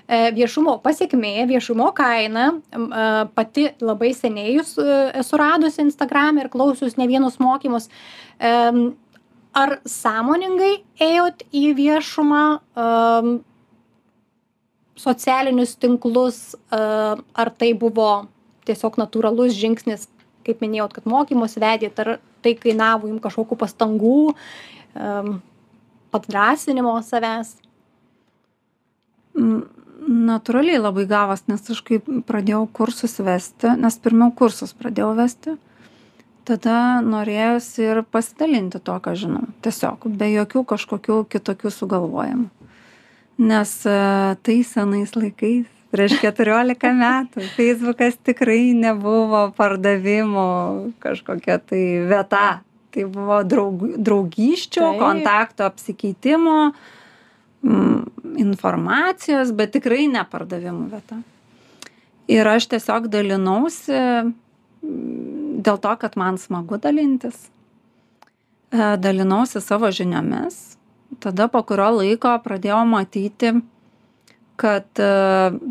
E, 0.09 0.21
viešumo 0.37 0.77
pasiekmė, 0.85 1.35
viešumo 1.49 1.91
kaina, 1.97 2.47
pati 3.37 3.67
labai 3.81 4.13
seniai 4.17 4.55
jūs 4.55 4.73
esu 5.21 5.37
radusi 5.37 5.83
Instagram 5.85 6.41
ir 6.41 6.49
klausius 6.53 6.97
ne 6.97 7.05
vienus 7.09 7.37
mokymus. 7.41 7.89
Ar 9.59 9.75
sąmoningai 9.89 10.73
ėjot 11.01 11.45
į 11.53 11.63
viešumą, 11.77 12.41
socialinius 14.99 15.77
tinklus, 15.81 16.41
ar 16.73 17.53
tai 17.61 17.71
buvo 17.77 18.11
tiesiog 18.69 18.97
natūralus 19.01 19.55
žingsnis, 19.57 20.07
kaip 20.49 20.63
minėjot, 20.65 20.97
kad 20.97 21.07
mokymus 21.09 21.57
vedėt, 21.61 21.99
ar 22.01 22.17
tai 22.43 22.55
kainavo 22.57 23.09
jums 23.09 23.23
kažkokių 23.23 23.57
pastangų, 23.63 24.19
em, 24.97 25.39
padrasinimo 26.11 26.97
savęs? 27.05 27.55
Mm, 29.37 29.67
Natūraliai 30.09 30.79
labai 30.79 31.03
gavas, 31.05 31.43
nes 31.51 31.65
aš 31.69 31.81
kai 31.85 31.99
pradėjau 31.99 32.63
kursus 32.73 33.17
vesti, 33.19 33.73
nes 33.77 33.97
pirmiau 33.99 34.31
kursus 34.33 34.71
pradėjau 34.73 35.09
vesti, 35.17 35.57
tada 36.47 37.01
norėjosi 37.05 37.83
ir 37.83 37.99
pasidalinti 38.07 38.79
to, 38.79 38.95
ką 39.03 39.13
žinau. 39.19 39.43
Tiesiog, 39.61 40.07
be 40.17 40.31
jokių 40.31 40.63
kažkokių 40.71 41.19
kitokių 41.29 41.73
sugalvojimų. 41.75 42.47
Nes 43.39 43.75
tai 43.83 44.57
senais 44.67 45.13
laikais, 45.19 45.67
prieš 45.93 46.19
14 46.21 46.93
metų, 46.95 47.43
Facebookas 47.55 48.17
tikrai 48.25 48.73
nebuvo 48.77 49.49
pardavimo 49.57 50.47
kažkokia 51.03 51.59
tai 51.61 51.83
vieta. 52.09 52.61
Tai 52.89 53.03
buvo 53.05 53.43
draug, 53.45 53.83
draugyščių, 54.01 54.81
Taip. 54.81 54.97
kontakto 54.97 55.67
apsikeitimo, 55.67 56.71
mm, 57.61 58.39
informacijos, 58.41 59.51
bet 59.53 59.75
tikrai 59.75 60.07
ne 60.09 60.23
pardavimų 60.25 60.87
vieta. 60.89 61.19
Ir 62.29 62.49
aš 62.49 62.65
tiesiog 62.73 63.05
dalinausi 63.13 63.93
mm, 63.93 65.61
dėl 65.61 65.77
to, 65.77 65.93
kad 66.01 66.17
man 66.17 66.41
smagu 66.41 66.81
dalintis. 66.81 67.49
E, 68.71 68.97
Dalinausi 68.97 69.61
savo 69.61 69.89
žiniomis. 69.91 70.77
Tada 71.19 71.47
po 71.49 71.61
kurio 71.65 71.89
laiko 71.97 72.35
pradėjau 72.43 72.83
matyti, 72.87 73.53
kad 74.59 74.99
e, 74.99 75.09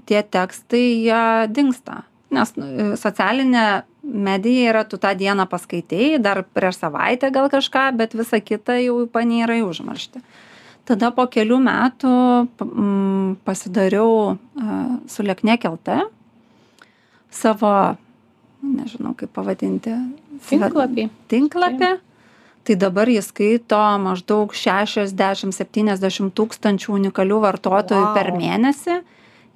tie 0.08 0.22
tekstai 0.24 0.84
jie 1.04 1.22
dingsta. 1.52 2.02
Nes 2.34 2.52
e, 2.56 2.90
socialinė 3.00 3.64
medija 4.08 4.72
yra, 4.72 4.84
tu 4.88 5.00
tą 5.00 5.12
dieną 5.18 5.44
paskaitėjai, 5.50 6.20
dar 6.24 6.42
prieš 6.56 6.80
savaitę 6.82 7.30
gal 7.34 7.50
kažką, 7.52 7.90
bet 8.00 8.16
visa 8.16 8.40
kita 8.40 8.78
jau 8.80 9.02
panyra 9.12 9.58
į 9.60 9.66
užmarštį. 9.68 10.22
Tada 10.88 11.10
po 11.12 11.26
kelių 11.28 11.58
metų 11.60 12.12
mm, 12.64 13.32
pasidariau 13.44 14.12
e, 14.32 14.36
su 15.12 15.26
Lekne 15.26 15.58
kelte 15.60 16.00
savo, 17.28 17.72
nežinau 18.64 19.12
kaip 19.18 19.34
pavadinti, 19.36 19.92
Tinklapį. 20.48 21.08
tinklapį. 21.28 21.90
Tai 22.68 22.74
dabar 22.76 23.08
jis 23.08 23.30
skaito 23.30 23.78
maždaug 24.04 24.52
60-70 24.52 26.34
tūkstančių 26.36 26.90
unikalių 26.98 27.38
vartotojų 27.40 28.10
per 28.12 28.28
mėnesį. 28.36 28.96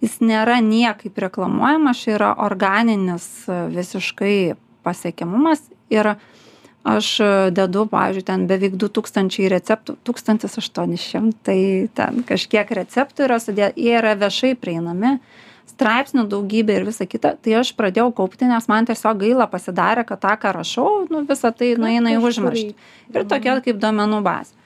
Jis 0.01 0.15
nėra 0.25 0.55
niekaip 0.65 1.21
reklamuojamas, 1.21 2.01
čia 2.01 2.15
yra 2.15 2.31
organinis 2.41 3.27
visiškai 3.45 4.55
pasiekiamumas. 4.81 5.61
Ir 5.93 6.15
aš 6.89 7.11
dedu, 7.53 7.85
pavyzdžiui, 7.93 8.25
ten 8.33 8.49
beveik 8.49 8.81
2000 8.81 9.53
receptų, 9.59 9.99
1800, 10.09 11.61
ten 11.93 12.25
kažkiek 12.33 12.73
receptų 12.81 13.29
yra 13.29 13.37
sudėti, 13.45 13.91
jie 13.91 13.99
yra 14.01 14.17
viešai 14.25 14.55
prieinami, 14.57 15.19
straipsnių 15.73 16.27
daugybė 16.31 16.79
ir 16.79 16.87
visa 16.89 17.07
kita, 17.09 17.35
tai 17.43 17.59
aš 17.61 17.73
pradėjau 17.79 18.11
kaupti, 18.17 18.47
nes 18.49 18.69
man 18.71 18.89
tiesiog 18.89 19.23
gaila 19.25 19.49
pasidarė, 19.51 20.05
kad 20.09 20.23
tą, 20.23 20.35
ką 20.41 20.55
rašau, 20.59 20.89
nu, 21.13 21.25
visą 21.29 21.53
tai 21.57 21.75
nueina 21.81 22.15
į 22.15 22.21
užmarštį. 22.23 22.75
Ir 23.13 23.31
tokia 23.31 23.61
kaip 23.65 23.81
duomenų 23.83 24.21
bazė. 24.25 24.59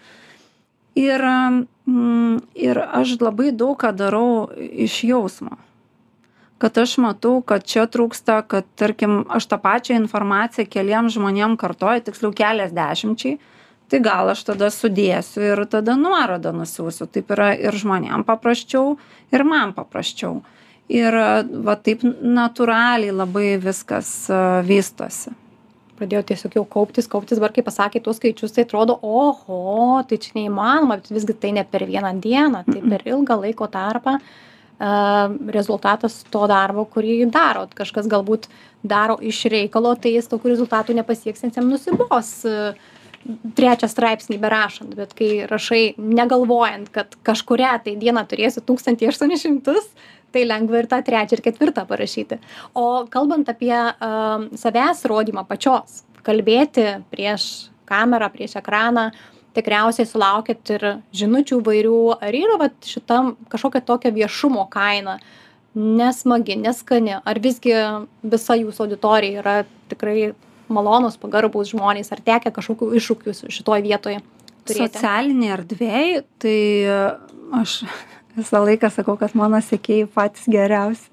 Ir, 0.97 1.21
mm, 1.21 2.41
ir 2.57 2.81
aš 2.81 3.19
labai 3.21 3.53
daug 3.53 3.77
ką 3.77 3.93
darau 3.93 4.49
iš 4.57 5.03
jausmo. 5.05 5.59
Kad 6.57 6.79
aš 6.81 6.95
matau, 7.05 7.43
kad 7.45 7.67
čia 7.69 7.85
trūksta, 7.85 8.41
kad, 8.49 8.65
tarkim, 8.81 9.27
aš 9.29 9.45
tą 9.51 9.59
pačią 9.61 9.99
informaciją 10.01 10.65
keliem 10.73 11.11
žmonėm 11.13 11.59
kartoju, 11.61 12.07
tiksliau 12.07 12.33
keliasdešimčiai, 12.33 13.37
tai 13.93 14.01
gal 14.01 14.33
aš 14.33 14.47
tada 14.49 14.71
sudėsiu 14.73 15.45
ir 15.45 15.65
tada 15.69 15.99
nuorodą 16.01 16.55
nusiųsiu. 16.57 17.11
Taip 17.13 17.29
yra 17.37 17.53
ir 17.61 17.77
žmonėm 17.77 18.25
paprasčiau, 18.25 18.97
ir 19.37 19.45
man 19.45 19.77
paprasčiau. 19.77 20.41
Ir 20.93 21.17
va 21.67 21.75
taip 21.83 22.05
natūraliai 22.07 23.15
labai 23.15 23.57
viskas 23.63 24.31
a, 24.31 24.63
vystosi. 24.67 25.35
Pradėjau 25.97 26.23
tiesiog 26.29 26.59
jau 26.59 26.65
kauptis, 26.69 27.09
kauptis, 27.11 27.41
dabar 27.41 27.55
kai 27.57 27.65
pasakė 27.65 28.03
tuos 28.05 28.21
skaičius, 28.21 28.53
tai 28.53 28.67
atrodo, 28.67 28.99
oho, 29.03 30.03
tai 30.07 30.19
čia 30.21 30.35
neįmanoma, 30.37 31.01
bet 31.01 31.09
visgi 31.11 31.35
tai 31.41 31.55
ne 31.57 31.65
per 31.65 31.87
vieną 31.89 32.13
dieną, 32.21 32.67
tai 32.69 32.83
per 32.85 33.07
ilgą 33.09 33.39
laiko 33.41 33.67
tarpą 33.73 34.19
uh, 34.19 34.27
rezultatas 34.79 36.21
to 36.31 36.45
darbo, 36.51 36.85
kurį 36.85 37.25
darot. 37.33 37.73
Kažkas 37.75 38.09
galbūt 38.13 38.49
daro 38.85 39.17
iš 39.21 39.47
reikalo, 39.49 39.95
tai 39.97 40.13
jis 40.17 40.29
tokių 40.29 40.53
rezultatų 40.53 40.99
nepasieks, 41.01 41.43
nes 41.43 41.57
jam 41.57 41.71
nusibos 41.71 42.45
trečią 43.57 43.89
straipsnį 43.91 44.37
berašant, 44.39 44.93
bet 44.95 45.15
kai 45.17 45.47
rašai 45.51 45.97
negalvojant, 45.99 46.93
kad 46.95 47.17
kažkuria 47.27 47.73
tai 47.83 47.97
dieną 47.99 48.23
turėsi 48.29 48.63
1800, 48.63 49.81
tai 50.35 50.45
lengva 50.47 50.83
ir 50.83 50.89
tą 50.91 51.01
trečią 51.05 51.39
ir 51.39 51.45
ketvirtą 51.45 51.87
parašyti. 51.89 52.41
O 52.75 53.07
kalbant 53.11 53.49
apie 53.49 53.75
uh, 53.77 54.47
savęs 54.59 55.05
rodymą 55.11 55.47
pačios, 55.49 56.03
kalbėti 56.27 56.87
prieš 57.13 57.71
kamerą, 57.89 58.29
prieš 58.35 58.59
ekraną, 58.61 59.11
tikriausiai 59.57 60.09
sulaukėt 60.09 60.75
ir 60.75 60.87
žinučių 61.17 61.61
vairių, 61.65 62.01
ar 62.21 62.37
yra 62.37 62.59
vat, 62.61 62.77
šitam 62.85 63.35
kažkokia 63.53 63.85
tokia 63.87 64.13
viešumo 64.13 64.67
kaina, 64.73 65.17
nesmagi, 65.77 66.59
neskani, 66.61 67.17
ar 67.21 67.41
visgi 67.41 67.73
visa 68.25 68.57
jūsų 68.59 68.85
auditorija 68.87 69.43
yra 69.45 69.57
tikrai 69.91 70.33
malonus, 70.73 71.17
pagarbus 71.21 71.71
žmonės, 71.71 72.11
ar 72.13 72.21
tekia 72.27 72.53
kažkokių 72.53 72.91
iššūkių 72.99 73.37
šitoje 73.55 73.87
vietoje? 73.87 74.25
turėti? 74.67 74.99
Socialinėje 74.99 75.57
erdvėje, 75.57 76.23
tai 76.43 76.59
aš 77.61 77.79
visą 78.37 78.63
laiką 78.65 78.91
sakau, 78.93 79.17
kad 79.21 79.35
mano 79.39 79.61
sekėjai 79.65 80.09
patys 80.13 80.49
geriausi. 80.51 81.09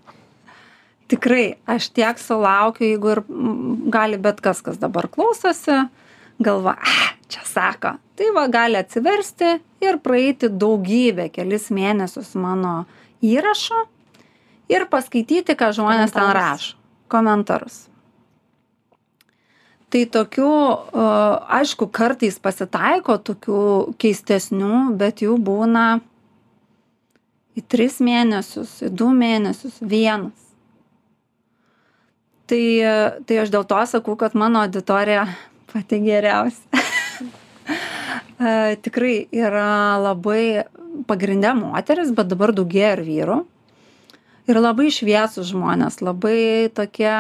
Tikrai, 1.12 1.57
aš 1.69 1.89
tiek 1.93 2.19
sulaukiu, 2.19 2.88
jeigu 2.88 3.12
ir 3.12 3.21
mm, 3.27 3.91
gali 3.93 4.17
bet 4.21 4.39
kas, 4.41 4.63
kas 4.65 4.79
dabar 4.81 5.09
klausosi, 5.12 5.83
galva, 6.43 6.77
ah, 6.79 7.09
čia 7.29 7.43
sako, 7.45 7.97
tai 8.17 8.29
va 8.36 8.47
gali 8.51 8.79
atsiversti 8.79 9.55
ir 9.83 9.99
praeiti 10.03 10.49
daugybę, 10.49 11.27
kelis 11.33 11.69
mėnesius 11.75 12.33
mano 12.39 12.83
įrašo 13.23 13.83
ir 14.71 14.88
paskaityti, 14.91 15.57
ką 15.59 15.73
žmonės 15.75 16.15
ten 16.15 16.31
rašo. 16.33 16.79
Komentarus. 17.12 17.83
Tai 19.93 19.99
tokių, 20.09 20.53
aišku, 21.59 21.86
kartais 21.93 22.39
pasitaiko 22.41 23.19
tokių 23.21 23.59
keistesnių, 24.01 24.95
bet 24.97 25.21
jų 25.21 25.36
būna 25.38 25.99
į 27.57 27.63
tris 27.69 27.99
mėnesius, 28.03 28.79
į 28.85 28.91
du 28.93 29.09
mėnesius, 29.13 29.79
vienas. 29.81 30.39
Tai, 32.49 32.63
tai 33.25 33.39
aš 33.43 33.53
dėl 33.53 33.65
to 33.69 33.79
sakau, 33.89 34.17
kad 34.19 34.35
mano 34.37 34.65
auditorija 34.65 35.27
pati 35.71 36.01
geriausia. 36.03 36.83
Tikrai 38.83 39.15
yra 39.31 39.97
labai 40.01 40.65
pagrindę 41.07 41.53
moteris, 41.57 42.11
bet 42.15 42.29
dabar 42.31 42.53
daugėja 42.55 42.97
ir 42.97 43.03
vyrų. 43.07 43.39
Ir 44.51 44.59
labai 44.59 44.89
šviesų 44.91 45.45
žmonės, 45.47 46.01
labai 46.03 46.67
tokie 46.75 47.15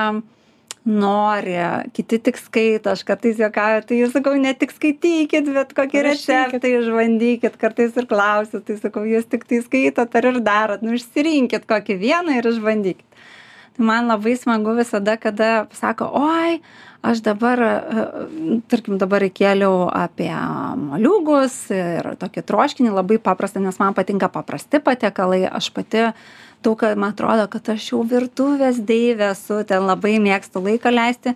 nori, 0.85 1.55
kiti 1.95 2.19
tik 2.19 2.37
skaito, 2.39 2.91
aš 2.91 3.05
kartais 3.07 3.39
juokauju, 3.39 3.85
tai 3.87 3.99
jūs 4.01 4.11
sakau, 4.15 4.33
ne 4.39 4.51
tik 4.57 4.73
skaitykit, 4.75 5.47
bet 5.55 5.71
kokį 5.77 6.03
receptą 6.09 6.71
išbandykit, 6.79 7.55
kartais 7.61 7.95
ir 7.99 8.07
klausiu, 8.09 8.59
tai 8.59 8.75
sakau, 8.81 9.05
jūs 9.07 9.29
tik 9.31 9.47
tai 9.47 9.61
skaitot 9.63 10.19
ar 10.19 10.29
ir 10.33 10.41
darot, 10.43 10.83
nu 10.83 10.97
išsirinkit 10.97 11.69
kokį 11.69 11.99
vieną 12.03 12.39
ir 12.39 12.51
išbandykit. 12.51 13.07
Tai 13.73 13.85
man 13.87 14.11
labai 14.11 14.35
smagu 14.37 14.75
visada, 14.77 15.15
kada 15.17 15.65
sako, 15.73 16.11
oi, 16.19 16.59
aš 17.01 17.23
dabar, 17.25 17.63
e, 17.63 18.03
tarkim, 18.69 18.99
dabar 19.01 19.23
įkėliau 19.25 19.87
apie 19.89 20.29
moliūgus 20.77 21.55
ir 21.73 22.13
tokį 22.21 22.43
troškinį 22.45 22.93
labai 22.93 23.17
paprastą, 23.23 23.63
nes 23.63 23.79
man 23.81 23.95
patinka 23.97 24.29
paprasti 24.29 24.83
patiekalai, 24.83 25.47
aš 25.47 25.71
pati 25.73 26.11
daug, 26.63 26.79
kam 26.79 27.05
atrodo, 27.07 27.45
kad 27.51 27.73
aš 27.75 27.91
jau 27.91 28.01
virtuvės 28.07 28.79
deivė 28.83 29.31
esu, 29.31 29.61
ten 29.67 29.85
labai 29.87 30.17
mėgstu 30.23 30.63
laiką 30.63 30.93
leisti, 30.93 31.35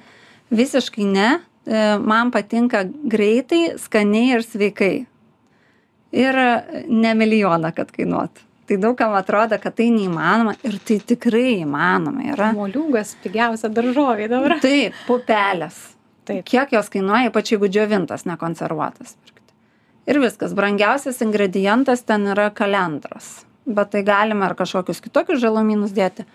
visiškai 0.53 1.07
ne. 1.11 1.29
E, 1.67 1.85
man 1.99 2.31
patinka 2.31 2.85
greitai 2.87 3.77
skaniai 3.81 4.37
ir 4.37 4.45
sveikai. 4.45 4.95
Ir 6.17 6.37
ne 6.87 7.13
milijoną 7.19 7.73
kad 7.75 7.91
kainuotų. 7.91 8.45
Tai 8.67 8.77
daug 8.83 8.97
kam 8.99 9.13
atrodo 9.15 9.55
kad 9.63 9.75
tai 9.77 9.87
neįmanoma 9.95 10.57
ir 10.67 10.75
tai 10.83 10.97
tikrai 11.07 11.61
įmanoma 11.61 12.25
yra. 12.33 12.51
Moliūgas 12.55 13.13
pigiausia 13.23 13.71
daržovė 13.71 14.27
dabar. 14.31 14.57
Taip 14.63 14.95
pupelės. 15.07 15.77
Taip. 16.27 16.43
kiek 16.43 16.73
jos 16.75 16.89
kainuoja 16.91 17.29
ypač 17.29 17.53
jeigu 17.53 17.69
džiovintas 17.71 18.25
nekonservuotas 18.27 19.15
ir 20.07 20.19
viskas. 20.19 20.55
Brangiausias 20.55 21.21
ingredientas 21.23 22.03
ten 22.07 22.27
yra 22.33 22.49
kalendros 22.51 23.46
bet 23.67 23.91
tai 23.93 24.06
galima 24.08 24.49
ir 24.49 24.56
kažkokius 24.58 25.03
kitokius 25.03 25.43
žalumynus 25.43 25.93
dėti. 25.95 26.25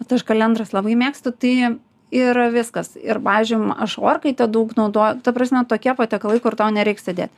Bet 0.00 0.16
aš 0.16 0.24
kalendras 0.28 0.72
labai 0.76 0.94
mėgstu 0.98 1.32
tai 1.34 1.76
ir 2.14 2.40
viskas. 2.54 2.94
Ir 3.00 3.20
pavyzdžiui 3.24 3.76
aš 3.82 3.98
orkaitę 3.98 4.46
daug 4.48 4.72
naudoju. 4.78 5.22
Ta 5.26 5.34
prasme 5.36 5.64
tokie 5.68 5.96
patiekalai 5.98 6.40
kur 6.44 6.56
tau 6.58 6.70
nereiks 6.74 7.08
sėdėt 7.08 7.34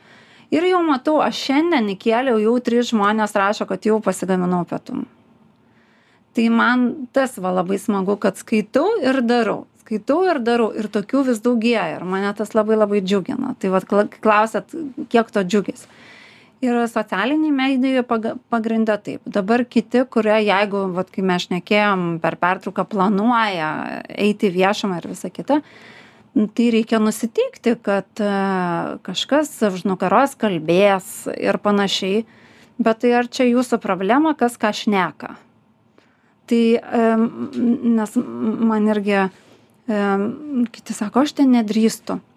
ir 0.51 0.65
jau 0.65 0.81
matau 0.85 1.19
aš 1.23 1.39
šiandien 1.47 1.93
įkėliau 1.93 2.41
jau 2.41 2.57
trys 2.65 2.91
žmonės 2.91 3.35
rašo 3.37 3.67
kad 3.69 3.85
jau 3.85 3.99
pasigaminau 4.03 4.65
pietum. 4.69 5.05
Tai 6.33 6.45
man 6.53 6.85
tas 7.13 7.37
va 7.41 7.53
labai 7.59 7.79
smagu 7.81 8.17
kad 8.21 8.37
skaitau 8.37 8.87
ir 9.01 9.21
darau. 9.25 9.65
Skaitau 9.83 10.21
ir 10.29 10.41
darau. 10.45 10.69
Ir 10.77 10.89
tokių 10.93 11.25
vis 11.31 11.41
daugėja. 11.45 11.97
Ir 11.97 12.05
mane 12.05 12.29
tas 12.37 12.53
labai 12.53 12.77
labai 12.77 13.01
džiugina. 13.01 13.55
Tai 13.59 13.73
vat 13.73 13.87
kla 13.89 14.05
klausiat 14.21 14.75
kiek 15.09 15.33
to 15.33 15.43
džiugesio 15.43 15.89
ir 16.65 16.79
socialinėj 16.91 17.53
medijoj 17.55 18.03
paga 18.07 18.33
pagrinde 18.51 18.95
taip. 19.03 19.21
Dabar 19.25 19.63
kiti 19.65 20.03
kurie 20.11 20.37
jeigu 20.43 20.87
vat 20.95 21.11
kai 21.13 21.23
mes 21.25 21.47
šnekėjom 21.47 22.19
per 22.23 22.39
pertrauką 22.41 22.85
planuoja 22.89 23.69
eiti 24.09 24.49
į 24.49 24.55
viešumą 24.57 24.99
ir 24.99 25.09
visa 25.13 25.31
kita 25.33 25.61
tai 26.55 26.69
reikia 26.71 26.99
nusiteikti 27.01 27.73
kad 27.83 28.21
e, 28.21 28.33
kažkas 29.03 29.49
už 29.71 29.83
nugaros 29.89 30.37
kalbės 30.39 31.27
ir 31.33 31.57
panašiai. 31.63 32.23
Bet 32.79 33.01
tai 33.03 33.11
ar 33.17 33.27
čia 33.27 33.49
jūsų 33.49 33.81
problema 33.83 34.35
kas 34.39 34.55
ką 34.59 34.71
šneka? 34.71 35.33
Tai 36.47 36.63
nes 37.99 38.15
man 38.15 38.87
irgi 38.89 39.25
kiti 40.71 40.95
sako 40.95 41.25
aš 41.25 41.35
ten 41.41 41.51
nedrįstu. 41.53 42.19
E, 42.21 42.28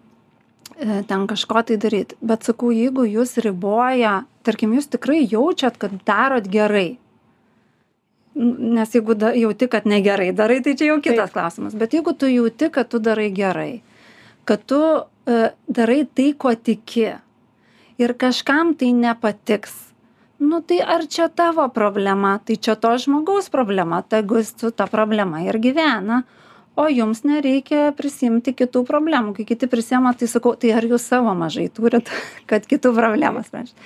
ten 0.79 1.27
kažko 1.27 1.63
tai 1.63 1.77
daryt. 1.77 2.17
Bet 2.21 2.43
sakau 2.43 2.71
jeigu 2.73 3.05
jus 3.09 3.37
riboja 3.37 4.23
tarkim 4.43 4.73
jūs 4.75 4.89
tikrai 4.91 5.23
jaučiat 5.23 5.77
kad 5.79 5.95
darot 6.07 6.49
gerai. 6.51 6.97
Nes 8.35 8.95
jeigu 8.95 9.13
da 9.13 9.31
jauti 9.37 9.69
kad 9.69 9.85
negerai 9.85 10.31
darai 10.33 10.61
tai 10.65 10.75
čia 10.75 10.91
jau 10.91 11.01
kitas 11.01 11.33
klausimas. 11.33 11.77
Bet 11.77 11.93
jeigu 11.93 12.15
tu 12.17 12.29
jauti 12.31 12.71
kad 12.73 12.89
tu 12.89 12.99
darai 12.99 13.29
gerai 13.31 13.81
kad 14.45 14.65
tu 14.65 14.79
e, 15.25 15.49
darai 15.67 16.03
tai 16.15 16.33
kuo 16.33 16.55
tiki 16.55 17.07
ir 17.97 18.13
kažkam 18.19 18.73
tai 18.75 18.91
nepatiks 18.91 19.93
nu 20.43 20.59
tai 20.61 20.81
ar 20.81 21.07
čia 21.07 21.29
tavo 21.29 21.67
problema? 21.69 22.39
Tai 22.45 22.55
čia 22.55 22.75
to 22.75 22.91
žmogaus 22.97 23.49
problema. 23.49 24.01
Tegu 24.01 24.41
jis 24.41 24.53
su 24.59 24.71
ta 24.71 24.87
problema 24.87 25.41
ir 25.45 25.59
gyvena 25.59 26.23
o 26.75 26.87
jums 26.89 27.21
nereikia 27.27 27.91
prisiimti 27.97 28.55
kitų 28.57 28.81
problemų. 28.87 29.35
Kai 29.37 29.45
kiti 29.51 29.69
prisiima 29.69 30.15
tai 30.17 30.29
sakau 30.31 30.55
tai 30.57 30.73
ar 30.73 30.85
jūs 30.87 31.05
savo 31.11 31.35
mažai 31.37 31.67
turit? 31.73 32.09
Kad 32.49 32.65
kitų 32.69 32.95
problemas 32.97 33.51
spręst 33.51 33.77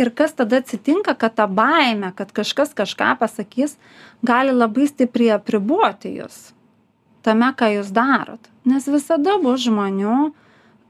ir 0.00 0.10
kas 0.14 0.32
tada 0.38 0.60
atsitinka 0.62 1.14
kad 1.18 1.34
ta 1.36 1.46
baimė 1.50 2.12
kad 2.16 2.30
kažkas 2.32 2.72
kažką 2.78 3.16
pasakys 3.20 3.76
gali 4.26 4.54
labai 4.54 4.86
stipriai 4.88 5.34
apriboti 5.36 6.14
jus 6.14 6.52
tame 7.26 7.50
ką 7.56 7.68
jūs 7.76 7.92
darot. 7.92 8.48
Nes 8.64 8.86
visada 8.88 9.36
bus 9.42 9.64
žmonių 9.66 10.32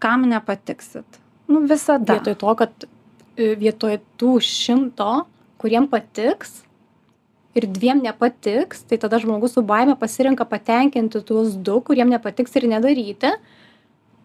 kam 0.03 0.27
nepatiksit. 0.31 1.19
Nu 1.51 1.65
visada. 1.67 2.19
Vietoj 2.19 2.37
to 2.39 2.55
kad 2.63 2.87
e, 3.37 3.55
vietoj 3.59 3.99
tų 4.21 4.37
šimto 4.45 5.25
kuriem 5.61 5.89
patiks 5.91 6.61
ir 7.55 7.67
dviem 7.67 8.03
nepatiks 8.03 8.85
tai 8.89 8.99
tada 9.03 9.19
žmogus 9.23 9.57
su 9.57 9.63
baime 9.63 9.97
pasirenka 9.99 10.45
patenkinti 10.45 11.23
tuos 11.27 11.57
du 11.69 11.81
kuriem 11.81 12.11
nepatiks 12.13 12.55
ir 12.57 12.69
nedaryti 12.71 13.33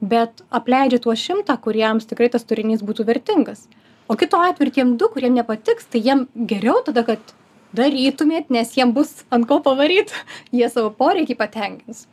bet 0.01 0.43
apleidžia 0.51 1.01
tuos 1.01 1.21
šimtą 1.21 1.57
kuriems 1.61 2.05
tikrai 2.09 2.29
tas 2.29 2.43
turinys 2.43 2.83
būtų 2.85 3.07
vertingas. 3.07 3.65
O 4.07 4.15
kitu 4.19 4.37
atveju 4.37 4.75
tiem 4.75 4.93
du 5.01 5.09
kuriem 5.09 5.33
nepatiks 5.33 5.89
tai 5.89 6.03
jiem 6.05 6.27
geriau 6.35 6.83
tada 6.85 7.05
kad 7.07 7.33
darytumėt 7.75 8.51
nes 8.53 8.75
jiem 8.77 8.93
bus 8.93 9.23
ant 9.33 9.47
ko 9.49 9.59
pavaryt 9.65 10.13
jie 10.57 10.69
savo 10.69 10.91
poreikį 10.93 11.39
patenkins. 11.39 12.05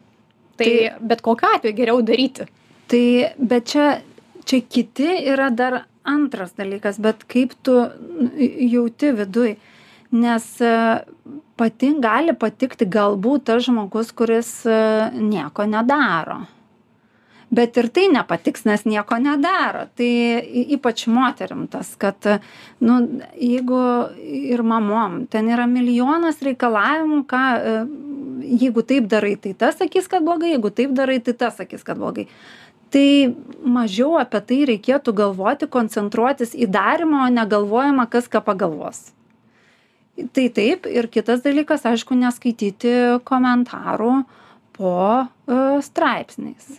Tai, 0.57 0.64
tai 0.64 1.09
bet 1.12 1.25
kokiu 1.25 1.48
atveju 1.57 1.77
geriau 1.77 2.03
daryti. 2.07 2.48
Tai 2.88 3.05
bet 3.38 3.72
čia 3.72 3.87
čia 4.44 4.61
kiti 4.61 5.09
yra 5.33 5.51
dar 5.51 5.85
antras 6.03 6.57
dalykas 6.59 6.98
bet 7.03 7.22
kaip 7.31 7.55
tu 7.62 7.77
jauti 8.72 9.12
viduj 9.20 9.55
nes 10.12 10.61
e, 10.61 10.72
pati 11.57 11.92
gali 12.01 12.35
patikti 12.37 12.87
galbūt 12.88 13.48
tas 13.48 13.64
žmogus 13.66 14.12
kuris 14.16 14.51
e, 14.68 14.77
nieko 15.16 15.66
nedaro. 15.68 16.42
Bet 17.53 17.77
ir 17.77 17.90
tai 17.92 18.07
nepatiks 18.09 18.64
nes 18.64 18.87
nieko 18.88 19.18
nedaro. 19.20 19.85
Tai 19.96 20.09
ypač 20.77 21.05
moterim 21.12 21.66
tas 21.68 21.90
kad 22.01 22.29
nu 22.81 22.98
jeigu 23.37 23.83
ir 24.53 24.64
mamom 24.64 25.27
ten 25.33 25.51
yra 25.53 25.66
milijonas 25.68 26.40
reikalavimų 26.44 27.22
ką 27.29 27.44
e, 27.53 27.77
jeigu 28.62 28.85
taip 28.88 29.09
darai 29.09 29.37
tai 29.40 29.55
tas 29.57 29.81
sakys 29.81 30.09
kad 30.12 30.25
blogai 30.25 30.55
jeigu 30.55 30.72
taip 30.72 30.92
darai 30.96 31.20
tai 31.25 31.37
tas 31.37 31.57
sakys 31.61 31.85
kad 31.85 32.01
blogai. 32.01 32.29
Tai 32.92 33.09
mažiau 33.64 34.18
apie 34.20 34.40
tai 34.44 34.61
reikėtų 34.68 35.16
galvoti 35.16 35.68
koncentruotis 35.72 36.53
į 36.53 36.68
darymą 36.68 37.27
o 37.27 37.33
ne 37.33 37.44
galvojimą 37.48 38.09
kas 38.12 38.29
ką 38.29 38.44
pagalvos 38.44 39.12
tai 40.33 40.46
taip 40.53 40.87
ir 40.90 41.09
kitas 41.12 41.42
dalykas 41.44 41.87
aišku 41.88 42.16
neskaityti 42.18 42.94
komentarų 43.29 44.14
po 44.77 44.94
e, 45.22 45.27
straipsniais. 45.85 46.79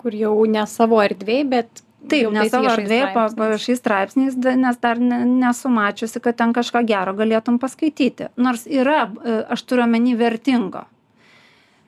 Kur 0.00 0.16
jau 0.16 0.34
ne 0.48 0.62
savo 0.70 1.00
erdvėj 1.02 1.42
bet 1.50 1.82
taip 2.10 2.30
ne 2.34 2.46
savo 2.52 2.70
erdvėj 2.72 3.04
po 3.14 3.26
parašai 3.36 3.76
straipsniais. 3.78 4.38
nes 4.38 4.78
dar 4.80 5.02
ne 5.02 5.24
nesu 5.24 5.68
mačiusi 5.68 6.22
kad 6.22 6.36
ten 6.36 6.54
kažką 6.56 6.84
gero 6.86 7.14
galėtum 7.14 7.58
paskaityti. 7.58 8.30
Nors 8.36 8.66
yra 8.66 9.10
e, 9.10 9.42
aš 9.50 9.66
turiu 9.66 9.84
omeny 9.84 10.16
vertingo. 10.16 10.86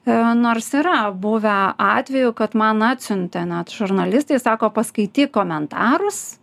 E, 0.04 0.12
nors 0.34 0.72
yra 0.74 1.12
buvę 1.14 1.74
atvejų 1.78 2.34
kad 2.34 2.54
man 2.58 2.82
atsiuntė 2.82 3.46
net 3.46 3.70
žurnalistai 3.70 4.42
sako 4.42 4.72
paskaityk 4.74 5.30
komentarus 5.30 6.41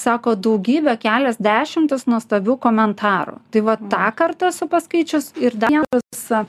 sako 0.00 0.34
daugybę 0.38 0.96
kelios 1.02 1.38
dešimtys 1.42 2.06
nuostabių 2.10 2.58
komentarų. 2.62 3.38
Tai 3.52 3.64
va 3.66 3.76
tą 3.78 4.08
kartą 4.18 4.52
esu 4.52 4.68
paskaičius 4.70 5.32
ir 5.40 5.56
dar 5.58 5.72
vienas 5.74 6.48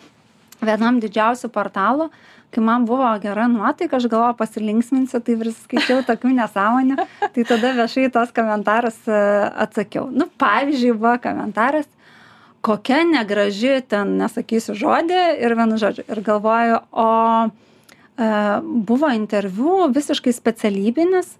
vienam 0.60 1.00
didžiausių 1.00 1.50
portalų 1.56 2.10
kai 2.50 2.64
man 2.66 2.86
buvo 2.90 3.10
gera 3.22 3.46
nuotaika 3.48 4.00
aš 4.00 4.08
galvojau 4.10 4.36
pasilinksminsiu 4.40 5.22
tai 5.22 5.36
priskaičiau 5.40 6.02
tokių 6.08 6.34
nesąmonių 6.40 6.98
tai 7.36 7.46
tada 7.46 7.76
viešai 7.78 8.08
į 8.08 8.12
tuos 8.16 8.34
komentarus 8.36 8.98
e, 9.06 9.22
atsakiau. 9.66 10.10
Nu 10.10 10.28
pavyzdžiui 10.42 10.96
buvo 10.98 11.16
komentaras 11.24 11.88
kokia 12.62 13.04
negraži 13.08 13.80
ten 13.88 14.18
nesakysiu 14.20 14.76
žodį 14.78 15.20
ir 15.40 15.56
vienu 15.56 15.80
žodžiu. 15.80 16.06
Ir 16.12 16.24
galvoju 16.26 16.80
o 16.92 17.10
e, 17.46 18.32
buvo 18.90 19.12
interviu 19.16 19.88
visiškai 19.94 20.34
specialybinis 20.36 21.36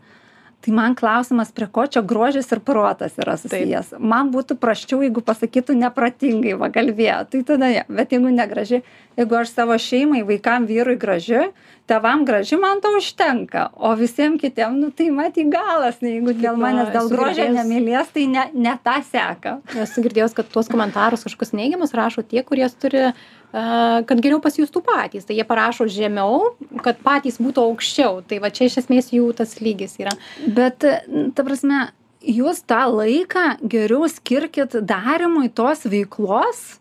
tai 0.62 0.74
man 0.76 0.96
klausimas 0.96 1.52
prie 1.56 1.68
ko 1.72 1.86
čia 1.88 2.02
grožis 2.04 2.52
ir 2.52 2.60
protas 2.60 3.16
yra 3.22 3.38
susijęs. 3.40 3.94
Man 4.00 4.32
būtų 4.34 4.58
prasčiau 4.60 5.00
jeigu 5.06 5.24
pasakytų 5.26 5.78
neprotingai 5.80 6.58
va 6.60 6.72
kalbėjo 6.74 7.22
tai 7.32 7.44
tada 7.48 7.72
ne. 7.72 7.84
Bet 7.88 8.16
jeigu 8.16 8.34
negraži 8.34 8.82
jeigu 9.20 9.40
aš 9.40 9.54
savo 9.56 9.78
šeimai 9.80 10.26
vaikam 10.28 10.68
vyrui 10.70 10.98
graži 11.00 11.48
tėvam 11.90 12.24
graži 12.28 12.60
man 12.62 12.82
to 12.84 12.92
užtenka 12.98 13.66
o 13.76 13.92
visiem 14.00 14.38
kitiem 14.42 14.78
nu 14.80 14.92
tai 14.96 15.10
matyt 15.14 15.50
galas 15.54 16.00
jeigu 16.06 16.36
dėl 16.38 16.60
manęs 16.62 16.94
dėl 16.94 17.10
grožio 17.12 17.50
nemylės 17.56 18.14
tai 18.16 18.28
ne 18.30 18.46
ne 18.54 18.78
tą 18.86 19.00
seka. 19.10 19.58
Esu 19.84 20.06
girdėjus 20.06 20.38
kad 20.38 20.50
tuos 20.54 20.72
komentarus 20.72 21.26
kažkokius 21.28 21.56
neigiamus 21.58 21.96
rašo 21.98 22.24
tie 22.24 22.44
kurie 22.46 22.70
turi 22.82 23.10
kad 23.52 24.20
geriau 24.22 24.38
pasijustų 24.44 24.84
patys. 24.86 25.26
Tai 25.26 25.38
jie 25.38 25.46
parašo 25.48 25.88
žemiau 25.90 26.52
kad 26.86 27.00
patys 27.06 27.40
būtų 27.42 27.66
aukščiau. 27.66 28.22
Tai 28.30 28.42
va 28.44 28.52
čia 28.54 28.70
iš 28.70 28.84
esmės 28.84 29.10
jų 29.16 29.32
tas 29.38 29.58
lygis 29.64 29.98
yra. 30.02 30.14
Bet 30.46 30.86
ta 30.86 31.46
prasme 31.46 31.88
jūs 32.22 32.62
tą 32.70 32.84
laiką 32.94 33.48
geriau 33.64 34.10
skirkit 34.12 34.78
darymui 34.86 35.50
tos 35.50 35.88
veiklos 35.90 36.80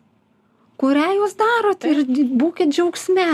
kurią 0.78 1.08
jūs 1.18 1.34
darot 1.38 1.84
ir 1.88 2.04
būkit 2.38 2.74
džiaugsme 2.74 3.28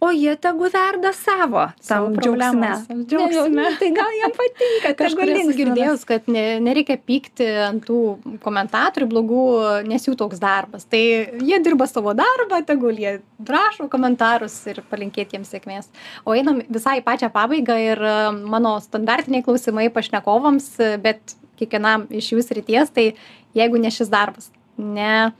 o 0.00 0.10
jie 0.14 0.32
tegu 0.40 0.68
verda 0.72 1.12
savo 1.12 1.66
tam 1.86 2.14
džiaugsme. 2.16 2.70
džiaugsme. 3.08 3.50
Ne, 3.54 3.72
Tai 3.80 3.90
gal 3.96 4.14
jiem 4.16 4.32
patinka, 4.36 4.92
Kažkur 5.00 5.32
esu 5.34 5.56
girdėjus, 5.58 6.04
kad 6.08 6.28
ne, 6.32 6.44
nereikia 6.64 6.96
pykti 6.96 7.48
ant 7.66 7.84
tų 7.86 7.98
komentatorių 8.44 9.08
blogų, 9.10 9.44
nes 9.88 10.08
jų 10.08 10.16
toks 10.20 10.40
darbas. 10.42 10.86
Tai 10.90 11.00
jie 11.00 11.60
dirba 11.64 11.88
savo 11.90 12.14
darbą, 12.16 12.62
tegul 12.66 12.96
jie 13.00 13.18
rašo 13.46 13.90
komentarus 13.92 14.56
ir 14.72 14.80
palinkėti 14.90 15.36
jiems 15.36 15.52
sėkmės. 15.52 15.90
O 16.24 16.36
einam 16.36 16.62
visai 16.72 17.00
pačią 17.04 17.28
pabaigą 17.34 17.76
ir 17.82 18.00
e, 18.00 18.16
mano 18.40 18.76
standartiniai 18.84 19.44
klausimai 19.44 19.90
pašnekovams, 19.92 20.72
e, 20.80 20.94
bet 21.02 21.36
kiekvienam 21.60 22.08
iš 22.08 22.32
jų 22.34 22.44
srities, 22.46 22.92
tai 22.94 23.10
jeigu 23.56 23.80
ne 23.80 23.92
šis 23.92 24.08
darbas, 24.12 24.48
ne 24.80 25.30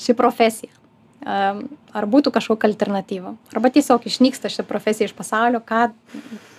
ši 0.00 0.16
profesija, 0.18 0.72
em, 1.22 1.68
ar 1.96 2.06
būtų 2.10 2.32
kažkokia 2.34 2.68
alternatyva, 2.70 3.34
arba 3.54 3.70
tiesiog 3.72 4.04
išnyksta 4.10 4.50
ši 4.52 4.64
profesija 4.68 5.08
iš 5.08 5.14
pasaulio, 5.16 5.62
ką, 5.64 5.88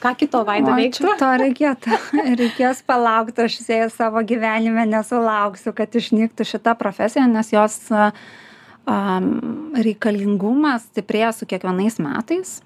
ką 0.03 0.13
kito 0.19 0.43
vaido 0.47 0.73
Oi, 0.73 0.85
veiktų. 0.85 1.13
To 1.21 1.29
reikėtų. 1.41 1.99
Reikės 2.41 2.83
palaukti, 2.87 3.47
aš 3.47 3.59
sėjau 3.65 3.91
savo 3.93 4.23
gyvenime, 4.27 4.87
nesulauksiu, 4.89 5.75
kad 5.77 5.95
išnyktų 5.97 6.47
šita 6.53 6.75
profesija, 6.79 7.27
nes 7.31 7.53
jos 7.53 7.77
am, 7.91 9.31
reikalingumas 9.77 10.89
stiprėja 10.91 11.31
su 11.35 11.49
kiekvienais 11.49 12.01
metais. 12.01 12.59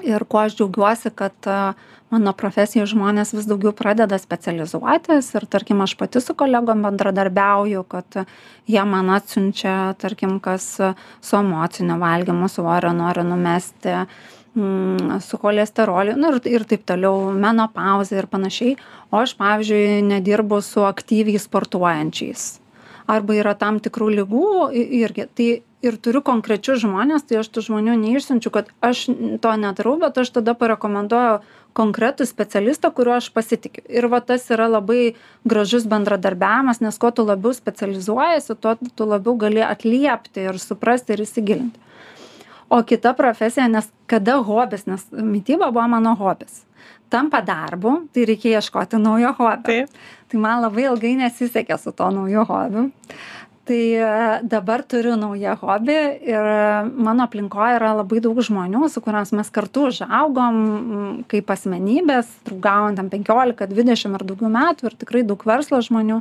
Ir 0.00 0.24
kuo 0.24 0.40
aš 0.40 0.56
džiaugiuosi, 0.56 1.10
kad 1.14 1.48
a, 1.50 1.74
mano 2.12 2.32
profesijos 2.36 2.90
žmonės 2.92 3.32
vis 3.36 3.48
daugiau 3.48 3.72
pradeda 3.76 4.18
specializuotis 4.20 5.30
ir, 5.36 5.46
tarkim, 5.50 5.80
aš 5.84 5.94
pati 6.00 6.20
su 6.20 6.34
kolegom 6.38 6.84
bendradarbiauju, 6.86 7.84
kad 7.88 8.22
jie 8.68 8.84
man 8.88 9.10
atsiunčia, 9.14 9.94
tarkim, 10.00 10.38
kas 10.44 10.68
su 11.20 11.36
emociniu 11.38 11.98
valgymu, 12.02 12.48
svorio 12.52 12.92
nori 12.96 13.24
numesti, 13.24 13.96
mm, 14.54 15.20
su 15.24 15.40
cholesteroliu 15.40 16.16
nu, 16.16 16.34
ir, 16.34 16.40
ir 16.60 16.66
taip 16.68 16.84
toliau, 16.88 17.32
menopauzė 17.32 18.20
ir 18.20 18.30
panašiai. 18.32 18.76
O 19.12 19.20
aš, 19.20 19.36
pavyzdžiui, 19.40 20.02
nedirbu 20.08 20.60
su 20.64 20.84
aktyviai 20.88 21.40
sportuojančiais. 21.40 22.48
Arba 23.12 23.34
yra 23.34 23.52
tam 23.58 23.80
tikrų 23.82 24.08
lygų 24.20 24.72
i- 24.72 24.88
irgi. 25.02 25.26
Tai 25.34 25.50
ir 25.82 25.98
turiu 25.98 26.22
konkrečius 26.24 26.82
žmonės, 26.84 27.26
tai 27.26 27.40
aš 27.42 27.50
tų 27.52 27.66
žmonių 27.66 27.96
neišsiunčiu, 28.00 28.52
kad 28.54 28.70
aš 28.84 29.04
to 29.42 29.52
nedarau, 29.58 29.96
bet 30.00 30.18
aš 30.22 30.30
tada 30.38 30.54
parekomenduoju 30.58 31.42
konkretų 31.76 32.26
specialistą, 32.28 32.92
kuriuo 32.94 33.16
aš 33.18 33.30
pasitikiu. 33.34 33.84
Ir 33.88 34.06
va 34.12 34.20
tas 34.24 34.44
yra 34.52 34.68
labai 34.70 35.14
gražus 35.48 35.86
bendradarbiavimas, 35.88 36.82
nes 36.84 36.98
kuo 37.00 37.10
tu 37.10 37.24
labiau 37.26 37.54
specializuojasi, 37.56 38.58
tuo 38.60 38.76
tu 38.78 39.08
labiau 39.08 39.36
gali 39.40 39.64
atliepti 39.64 40.48
ir 40.50 40.60
suprasti 40.62 41.16
ir 41.16 41.24
įsigilinti. 41.26 41.88
O 42.72 42.80
kita 42.88 43.12
profesija, 43.12 43.66
nes 43.68 43.88
kada 44.08 44.38
hobis, 44.40 44.86
nes 44.88 45.02
mytyba 45.12 45.72
buvo 45.72 45.84
mano 45.92 46.14
hobis. 46.16 46.62
Tampa 47.12 47.42
darbu, 47.44 48.06
tai 48.12 48.24
reikia 48.24 48.56
ieškoti 48.60 48.96
naujo 48.96 49.34
hobio. 49.36 49.84
Tai 50.32 50.38
man 50.40 50.62
labai 50.64 50.86
ilgai 50.88 51.12
nesisekė 51.18 51.76
su 51.76 51.92
to 51.92 52.08
nauju 52.14 52.46
hobiu. 52.48 52.86
Tai 53.64 53.94
e, 53.94 54.06
dabar 54.42 54.82
turiu 54.82 55.14
naują 55.14 55.52
hobį 55.60 55.98
ir 56.26 56.46
e, 56.50 56.62
mano 56.98 57.28
aplinkoje 57.28 57.76
yra 57.76 57.92
labai 57.94 58.18
daug 58.24 58.40
žmonių, 58.42 58.88
su 58.90 58.98
kuriams 59.04 59.30
mes 59.38 59.52
kartu 59.54 59.84
užaugom 59.86 60.56
kaip 61.30 61.52
asmenybės, 61.54 62.26
draugaujant 62.48 62.98
tam 62.98 63.10
15, 63.12 63.68
20 63.70 64.16
ar 64.18 64.24
daugiau 64.26 64.50
metų 64.50 64.88
ir 64.88 64.96
tikrai 65.04 65.22
daug 65.28 65.44
verslo 65.46 65.78
žmonių. 65.78 66.18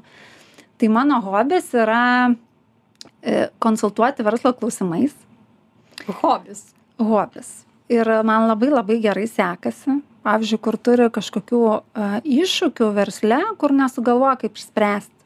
Tai 0.78 0.90
mano 0.94 1.18
hobis 1.26 1.72
yra 1.74 2.04
e, 2.30 3.48
konsultuoti 3.58 4.26
verslo 4.28 4.54
klausimais. 4.60 5.16
Hobis. 6.22 6.68
Hobis. 7.02 7.50
Ir 7.90 8.06
man 8.22 8.46
labai 8.52 8.70
labai 8.70 9.00
gerai 9.02 9.26
sekasi. 9.26 9.98
Pavyzdžiui, 10.22 10.62
kur 10.62 10.78
turi 10.78 11.10
kažkokių 11.10 11.64
iššūkių 12.22 12.92
versle, 12.94 13.42
kur 13.58 13.74
nesugalvoja 13.74 14.38
kaip 14.44 14.62
išspręsti. 14.62 15.21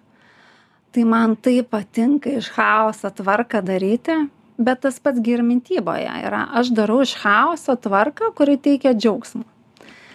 Tai 0.95 1.03
man 1.03 1.33
tai 1.35 1.57
patinka 1.67 2.31
iš 2.39 2.47
chaoso 2.55 3.09
tvarką 3.11 3.59
daryti, 3.67 4.13
bet 4.55 4.79
tas 4.85 4.95
pats 5.03 5.19
gi 5.19 5.33
ir 5.35 5.41
mintyboje 5.43 6.13
yra. 6.23 6.45
Aš 6.55 6.69
darau 6.77 7.01
iš 7.03 7.17
chaoso 7.19 7.75
tvarką, 7.75 8.29
kuri 8.37 8.55
teikia 8.55 8.93
džiaugsmą. 8.95 9.43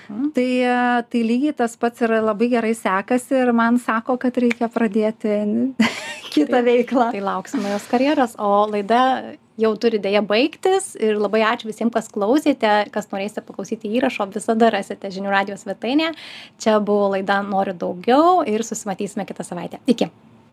Mhm. 0.08 0.30
Tai, 0.34 0.48
tai 1.12 1.20
lygiai 1.22 1.52
tas 1.58 1.76
pats 1.76 2.00
yra 2.06 2.22
labai 2.24 2.48
gerai 2.54 2.72
sekasi 2.74 3.42
ir 3.42 3.52
man 3.52 3.76
sako, 3.78 4.16
kad 4.24 4.40
reikia 4.40 4.70
pradėti 4.72 5.36
kitą 6.32 6.62
veiklą. 6.64 7.10
Tai 7.12 7.22
lauksime 7.28 7.74
jos 7.74 7.84
karjeros, 7.92 8.38
o 8.40 8.64
laida 8.72 9.02
jau 9.60 9.74
turi 9.76 10.00
dėja 10.00 10.24
baigtis 10.24 10.94
ir 10.96 11.20
labai 11.20 11.44
ačiū 11.44 11.68
visiems, 11.68 11.92
kas 11.92 12.08
klausėte, 12.08 12.72
kas 12.94 13.12
norėsite 13.12 13.44
paklausyti 13.44 13.92
įrašo, 14.00 14.30
visada 14.32 14.72
rasite 14.72 15.12
žinių 15.12 15.36
radijos 15.36 15.68
svetainėje. 15.68 16.16
Čia 16.56 16.80
buvo 16.80 17.12
laida 17.18 17.42
Noriu 17.44 17.76
daugiau 17.76 18.40
ir 18.48 18.64
susimatysime 18.64 19.28
kitą 19.28 19.44
savaitę. 19.44 19.84
Iki. 19.84 20.08